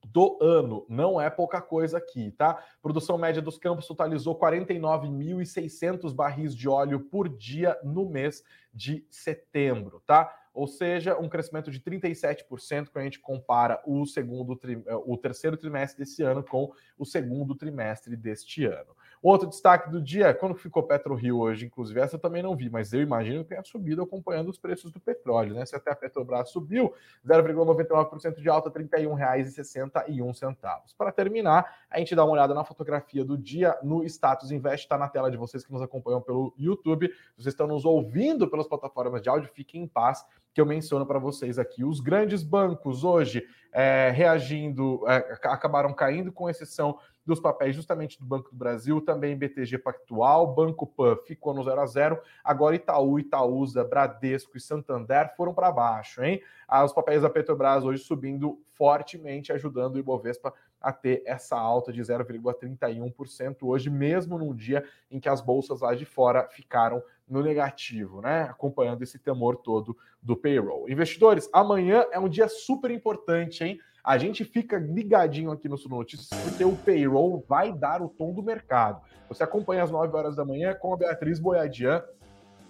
do 0.04 0.38
ano. 0.40 0.86
Não 0.88 1.20
é 1.20 1.28
pouca 1.28 1.60
coisa 1.60 1.98
aqui, 1.98 2.30
tá? 2.32 2.62
Produção 2.80 3.18
média 3.18 3.42
dos 3.42 3.58
campos 3.58 3.86
totalizou 3.86 4.38
49.600 4.38 6.14
barris 6.14 6.54
de 6.54 6.68
óleo 6.68 7.00
por 7.00 7.28
dia 7.28 7.76
no 7.82 8.08
mês 8.08 8.44
de 8.72 9.04
setembro, 9.10 10.02
tá? 10.06 10.32
Ou 10.58 10.66
seja, 10.66 11.16
um 11.16 11.28
crescimento 11.28 11.70
de 11.70 11.78
37% 11.78 12.88
quando 12.88 12.96
a 12.96 13.04
gente 13.04 13.20
compara 13.20 13.80
o 13.86 14.04
segundo 14.04 14.58
o 15.06 15.16
terceiro 15.16 15.56
trimestre 15.56 16.04
desse 16.04 16.20
ano 16.24 16.42
com 16.42 16.72
o 16.98 17.04
segundo 17.04 17.54
trimestre 17.54 18.16
deste 18.16 18.64
ano. 18.64 18.96
Outro 19.22 19.48
destaque 19.48 19.90
do 19.90 20.00
dia, 20.00 20.32
quando 20.32 20.54
ficou 20.54 20.82
Petro 20.82 21.14
Rio 21.14 21.38
hoje, 21.38 21.66
inclusive, 21.66 21.98
essa 22.00 22.16
eu 22.16 22.20
também 22.20 22.42
não 22.42 22.54
vi, 22.54 22.70
mas 22.70 22.92
eu 22.92 23.02
imagino 23.02 23.42
que 23.42 23.50
tenha 23.50 23.64
subido 23.64 24.02
acompanhando 24.02 24.48
os 24.48 24.58
preços 24.58 24.92
do 24.92 25.00
petróleo, 25.00 25.54
né? 25.54 25.66
Se 25.66 25.74
até 25.74 25.90
a 25.90 25.96
Petrobras 25.96 26.50
subiu, 26.50 26.92
0,99% 27.26 28.40
de 28.40 28.48
alta, 28.48 28.70
R$ 28.70 28.84
31,61. 28.84 30.56
Para 30.96 31.12
terminar, 31.12 31.66
a 31.90 31.98
gente 31.98 32.14
dá 32.14 32.24
uma 32.24 32.32
olhada 32.32 32.54
na 32.54 32.64
fotografia 32.64 33.24
do 33.24 33.36
dia 33.36 33.76
no 33.82 34.04
Status 34.04 34.50
Invest, 34.50 34.84
está 34.84 34.96
na 34.96 35.08
tela 35.08 35.30
de 35.30 35.36
vocês 35.36 35.64
que 35.64 35.72
nos 35.72 35.82
acompanham 35.82 36.20
pelo 36.20 36.54
YouTube. 36.56 37.12
Vocês 37.36 37.54
estão 37.54 37.66
nos 37.66 37.84
ouvindo 37.84 38.48
pelas 38.48 38.68
plataformas 38.68 39.20
de 39.20 39.28
áudio, 39.28 39.50
fiquem 39.52 39.82
em 39.82 39.86
paz, 39.86 40.24
que 40.54 40.60
eu 40.60 40.66
menciono 40.66 41.06
para 41.06 41.18
vocês 41.18 41.58
aqui. 41.58 41.84
Os 41.84 42.00
grandes 42.00 42.42
bancos 42.42 43.04
hoje 43.04 43.44
é, 43.72 44.10
reagindo, 44.10 45.02
é, 45.08 45.38
acabaram 45.44 45.92
caindo, 45.92 46.32
com 46.32 46.48
exceção 46.48 46.98
dos 47.28 47.38
papéis 47.38 47.76
justamente 47.76 48.18
do 48.18 48.24
Banco 48.24 48.50
do 48.50 48.56
Brasil, 48.56 49.02
também 49.02 49.36
BTG 49.36 49.76
Pactual, 49.78 50.54
Banco 50.54 50.86
Pan 50.86 51.14
ficou 51.26 51.52
no 51.52 51.62
0 51.62 51.78
a 51.78 51.86
0 51.86 52.20
agora 52.42 52.74
Itaú, 52.74 53.18
Itaúsa, 53.18 53.84
Bradesco 53.84 54.56
e 54.56 54.60
Santander 54.60 55.36
foram 55.36 55.52
para 55.52 55.70
baixo, 55.70 56.24
hein? 56.24 56.40
Ah, 56.66 56.82
os 56.84 56.92
papéis 56.92 57.20
da 57.20 57.28
Petrobras 57.28 57.84
hoje 57.84 58.02
subindo 58.02 58.58
fortemente, 58.74 59.52
ajudando 59.52 59.96
o 59.96 59.98
Ibovespa 59.98 60.54
a 60.80 60.90
ter 60.90 61.22
essa 61.26 61.58
alta 61.58 61.92
de 61.92 62.00
0,31% 62.00 63.56
hoje, 63.62 63.90
mesmo 63.90 64.38
num 64.38 64.54
dia 64.54 64.84
em 65.10 65.20
que 65.20 65.28
as 65.28 65.42
bolsas 65.42 65.80
lá 65.80 65.94
de 65.94 66.06
fora 66.06 66.48
ficaram 66.48 67.02
no 67.28 67.42
negativo, 67.42 68.20
né? 68.20 68.42
Acompanhando 68.42 69.02
esse 69.02 69.18
temor 69.18 69.56
todo 69.56 69.96
do 70.22 70.36
payroll. 70.36 70.88
Investidores, 70.88 71.48
amanhã 71.52 72.04
é 72.10 72.18
um 72.18 72.28
dia 72.28 72.48
super 72.48 72.90
importante, 72.90 73.64
hein? 73.64 73.78
A 74.02 74.16
gente 74.16 74.44
fica 74.44 74.78
ligadinho 74.78 75.50
aqui 75.50 75.68
no 75.68 75.76
Sul 75.76 75.90
Notícias 75.90 76.28
porque 76.42 76.64
o 76.64 76.74
payroll 76.76 77.44
vai 77.46 77.72
dar 77.72 78.00
o 78.00 78.08
tom 78.08 78.32
do 78.32 78.42
mercado. 78.42 79.02
Você 79.28 79.42
acompanha 79.42 79.82
às 79.82 79.90
9 79.90 80.16
horas 80.16 80.36
da 80.36 80.44
manhã 80.44 80.74
com 80.74 80.94
a 80.94 80.96
Beatriz 80.96 81.38
Boiadian 81.38 82.02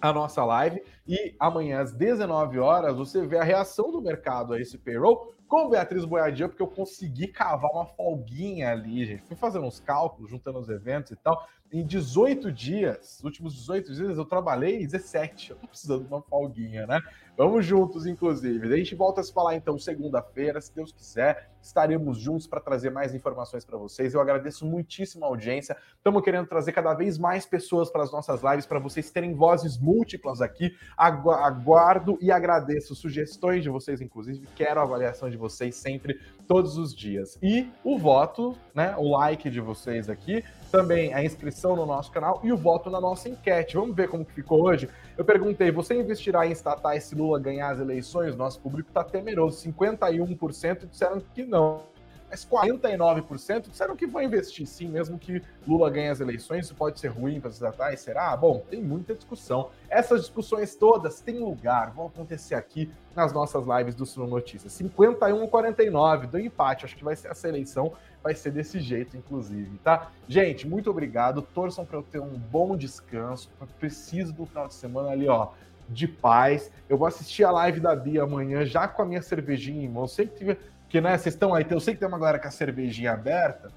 a 0.01 0.13
nossa 0.13 0.43
live 0.45 0.81
e 1.07 1.35
amanhã 1.39 1.81
às 1.81 1.93
19 1.93 2.57
horas 2.59 2.95
você 2.95 3.25
vê 3.25 3.37
a 3.37 3.43
reação 3.43 3.91
do 3.91 4.01
mercado 4.01 4.53
a 4.53 4.59
esse 4.59 4.77
payroll 4.77 5.33
com 5.47 5.69
Beatriz 5.69 6.05
Boiadian, 6.05 6.47
porque 6.47 6.61
eu 6.61 6.67
consegui 6.67 7.27
cavar 7.27 7.71
uma 7.71 7.85
folguinha 7.85 8.71
ali, 8.71 9.03
gente. 9.03 9.23
Fui 9.23 9.35
fazendo 9.35 9.65
uns 9.65 9.79
cálculos, 9.79 10.29
juntando 10.29 10.59
os 10.59 10.69
eventos 10.69 11.11
e 11.11 11.15
tal 11.15 11.43
em 11.71 11.85
18 11.85 12.51
dias, 12.51 13.17
nos 13.17 13.23
últimos 13.23 13.53
18 13.53 13.93
dias, 13.93 14.17
eu 14.17 14.25
trabalhei 14.25 14.85
17. 14.85 15.51
Eu 15.51 15.57
tô 15.57 15.67
precisando 15.67 16.01
de 16.03 16.07
uma 16.07 16.21
folguinha, 16.21 16.87
né? 16.87 16.99
Vamos 17.37 17.65
juntos, 17.65 18.05
inclusive. 18.05 18.73
A 18.73 18.77
gente 18.77 18.95
volta 18.95 19.21
a 19.21 19.23
se 19.23 19.31
falar 19.31 19.55
então 19.55 19.77
segunda-feira, 19.77 20.59
se 20.59 20.75
Deus 20.75 20.91
quiser. 20.91 21.51
Estaremos 21.61 22.17
juntos 22.17 22.47
para 22.47 22.59
trazer 22.59 22.89
mais 22.89 23.13
informações 23.13 23.63
para 23.63 23.77
vocês. 23.77 24.13
Eu 24.13 24.19
agradeço 24.19 24.65
muitíssimo 24.65 25.23
a 25.23 25.27
audiência. 25.27 25.77
Estamos 25.95 26.21
querendo 26.21 26.47
trazer 26.47 26.71
cada 26.71 26.93
vez 26.93 27.17
mais 27.17 27.45
pessoas 27.45 27.89
para 27.89 28.03
as 28.03 28.11
nossas 28.11 28.41
lives, 28.41 28.65
para 28.65 28.79
vocês 28.79 29.09
terem 29.11 29.35
vozes 29.35 29.77
múltiplas 29.77 30.41
aqui. 30.41 30.75
Aguardo 30.97 32.17
e 32.19 32.31
agradeço 32.31 32.95
sugestões 32.95 33.63
de 33.63 33.69
vocês, 33.69 34.01
inclusive. 34.01 34.47
Quero 34.55 34.79
a 34.79 34.83
avaliação 34.83 35.29
de 35.29 35.37
vocês 35.37 35.75
sempre, 35.75 36.19
todos 36.47 36.77
os 36.77 36.93
dias. 36.95 37.37
E 37.41 37.69
o 37.83 37.97
voto, 37.97 38.57
né? 38.73 38.95
O 38.97 39.11
like 39.11 39.49
de 39.49 39.61
vocês 39.61 40.09
aqui 40.09 40.43
também 40.69 41.13
a 41.13 41.23
inscrição 41.23 41.75
no 41.75 41.85
nosso 41.85 42.11
canal 42.11 42.39
e 42.43 42.51
o 42.51 42.57
voto 42.57 42.89
na 42.89 43.01
nossa 43.01 43.27
enquete. 43.27 43.75
Vamos 43.75 43.95
ver 43.95 44.07
como 44.07 44.23
que 44.23 44.33
ficou 44.33 44.63
hoje. 44.63 44.89
Eu 45.17 45.25
perguntei: 45.25 45.71
você 45.71 45.95
investirá 45.95 46.47
em 46.47 46.51
estatais 46.51 47.03
se 47.03 47.15
Lula 47.15 47.39
ganhar 47.39 47.69
as 47.69 47.79
eleições? 47.79 48.35
Nosso 48.35 48.59
público 48.59 48.89
está 48.89 49.03
temeroso. 49.03 49.61
51% 49.67 50.87
disseram 50.87 51.21
que 51.33 51.43
não 51.43 51.83
mas 52.29 52.45
49% 52.45 53.69
disseram 53.69 53.95
que 53.95 54.05
vão 54.05 54.21
investir 54.21 54.67
sim, 54.67 54.87
mesmo 54.87 55.17
que 55.17 55.41
Lula 55.67 55.89
ganhe 55.89 56.09
as 56.09 56.19
eleições. 56.19 56.65
Isso 56.65 56.75
pode 56.75 56.99
ser 56.99 57.07
ruim 57.07 57.41
para 57.41 57.49
os 57.49 57.55
estatais? 57.55 58.01
Será? 58.01 58.37
Bom, 58.37 58.63
tem 58.69 58.81
muita 58.81 59.15
discussão. 59.15 59.71
Essas 59.89 60.21
discussões 60.21 60.75
todas 60.75 61.21
têm 61.21 61.39
lugar, 61.39 61.91
vão 61.91 62.05
acontecer 62.05 62.53
aqui 62.53 62.91
nas 63.15 63.33
nossas 63.33 63.65
lives 63.65 63.95
do 63.95 64.05
Sul 64.05 64.27
Notícias. 64.27 64.71
51 64.73 65.43
a 65.43 65.47
49 65.47 66.27
do 66.27 66.39
empate. 66.39 66.85
Acho 66.85 66.95
que 66.95 67.03
vai 67.03 67.15
ser 67.15 67.29
essa 67.29 67.49
eleição, 67.49 67.93
vai 68.23 68.35
ser 68.35 68.51
desse 68.51 68.79
jeito, 68.79 69.15
inclusive, 69.15 69.77
tá? 69.83 70.11
Gente, 70.27 70.67
muito 70.67 70.89
obrigado. 70.89 71.41
Torçam 71.41 71.85
para 71.85 71.97
eu 71.97 72.03
ter 72.03 72.19
um 72.19 72.37
bom 72.37 72.75
descanso. 72.75 73.49
Preciso 73.79 74.33
do 74.33 74.45
final 74.45 74.67
de 74.67 74.73
semana 74.73 75.09
ali, 75.09 75.27
ó 75.27 75.49
de 75.87 76.07
paz. 76.07 76.71
Eu 76.87 76.97
vou 76.97 77.07
assistir 77.07 77.43
a 77.43 77.51
live 77.51 77.79
da 77.79 77.95
Bia 77.95 78.21
amanhã, 78.21 78.63
já 78.63 78.87
com 78.87 79.01
a 79.01 79.05
minha 79.05 79.23
cervejinha 79.23 79.83
em 79.83 79.89
mão. 79.89 80.07
Sempre 80.07 80.37
tive 80.37 80.57
porque, 80.89 80.99
né, 81.01 81.15
vocês 81.15 81.35
estão 81.35 81.53
aí, 81.53 81.63
eu 81.69 81.79
sei 81.79 81.93
que 81.93 81.99
tem 81.99 82.09
uma 82.09 82.17
galera 82.17 82.39
com 82.39 82.47
a 82.47 82.51
cervejinha 82.51 83.11
aberta 83.11 83.71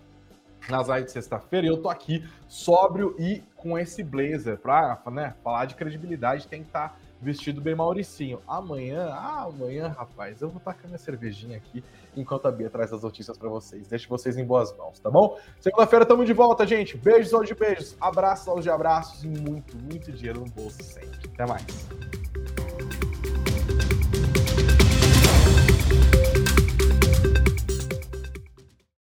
nas 0.67 0.89
lives 0.89 1.07
de 1.07 1.13
sexta-feira, 1.13 1.67
e 1.67 1.69
eu 1.69 1.77
tô 1.77 1.91
aqui 1.91 2.27
sóbrio 2.49 3.15
e 3.19 3.43
com 3.55 3.79
esse 3.79 4.03
blazer 4.03 4.57
pra, 4.57 4.99
né, 5.11 5.35
falar 5.45 5.67
de 5.67 5.75
credibilidade, 5.75 6.49
tem 6.49 6.63
que 6.63 6.69
estar 6.69 6.89
tá 6.89 6.97
vestido 7.23 7.61
bem 7.61 7.75
Mauricinho. 7.75 8.41
Amanhã, 8.47 9.09
ah, 9.13 9.45
amanhã, 9.45 9.89
rapaz, 9.89 10.43
eu 10.43 10.49
vou 10.49 10.61
a 10.65 10.87
minha 10.87 10.99
cervejinha 10.99 11.57
aqui 11.57 11.83
enquanto 12.17 12.47
a 12.47 12.51
Bia 12.53 12.69
traz 12.69 12.93
as 12.93 13.03
notícias 13.03 13.39
para 13.39 13.49
vocês. 13.49 13.87
Deixo 13.87 14.09
vocês 14.09 14.37
em 14.37 14.45
boas 14.45 14.77
mãos, 14.77 14.99
tá 14.99 15.11
bom? 15.11 15.39
Segunda-feira 15.61 16.05
tamo 16.05 16.25
de 16.25 16.33
volta, 16.33 16.67
gente. 16.67 16.97
Beijos 16.97 17.33
aos 17.33 17.47
de 17.47 17.55
beijos, 17.55 17.97
abraços 18.01 18.49
aos 18.49 18.65
de 18.65 18.71
abraços 18.71 19.23
e 19.23 19.29
muito, 19.29 19.77
muito 19.77 20.11
dinheiro 20.13 20.41
no 20.41 20.47
bolso 20.47 20.83
sempre. 20.83 21.31
Até 21.33 21.47
mais. 21.47 22.62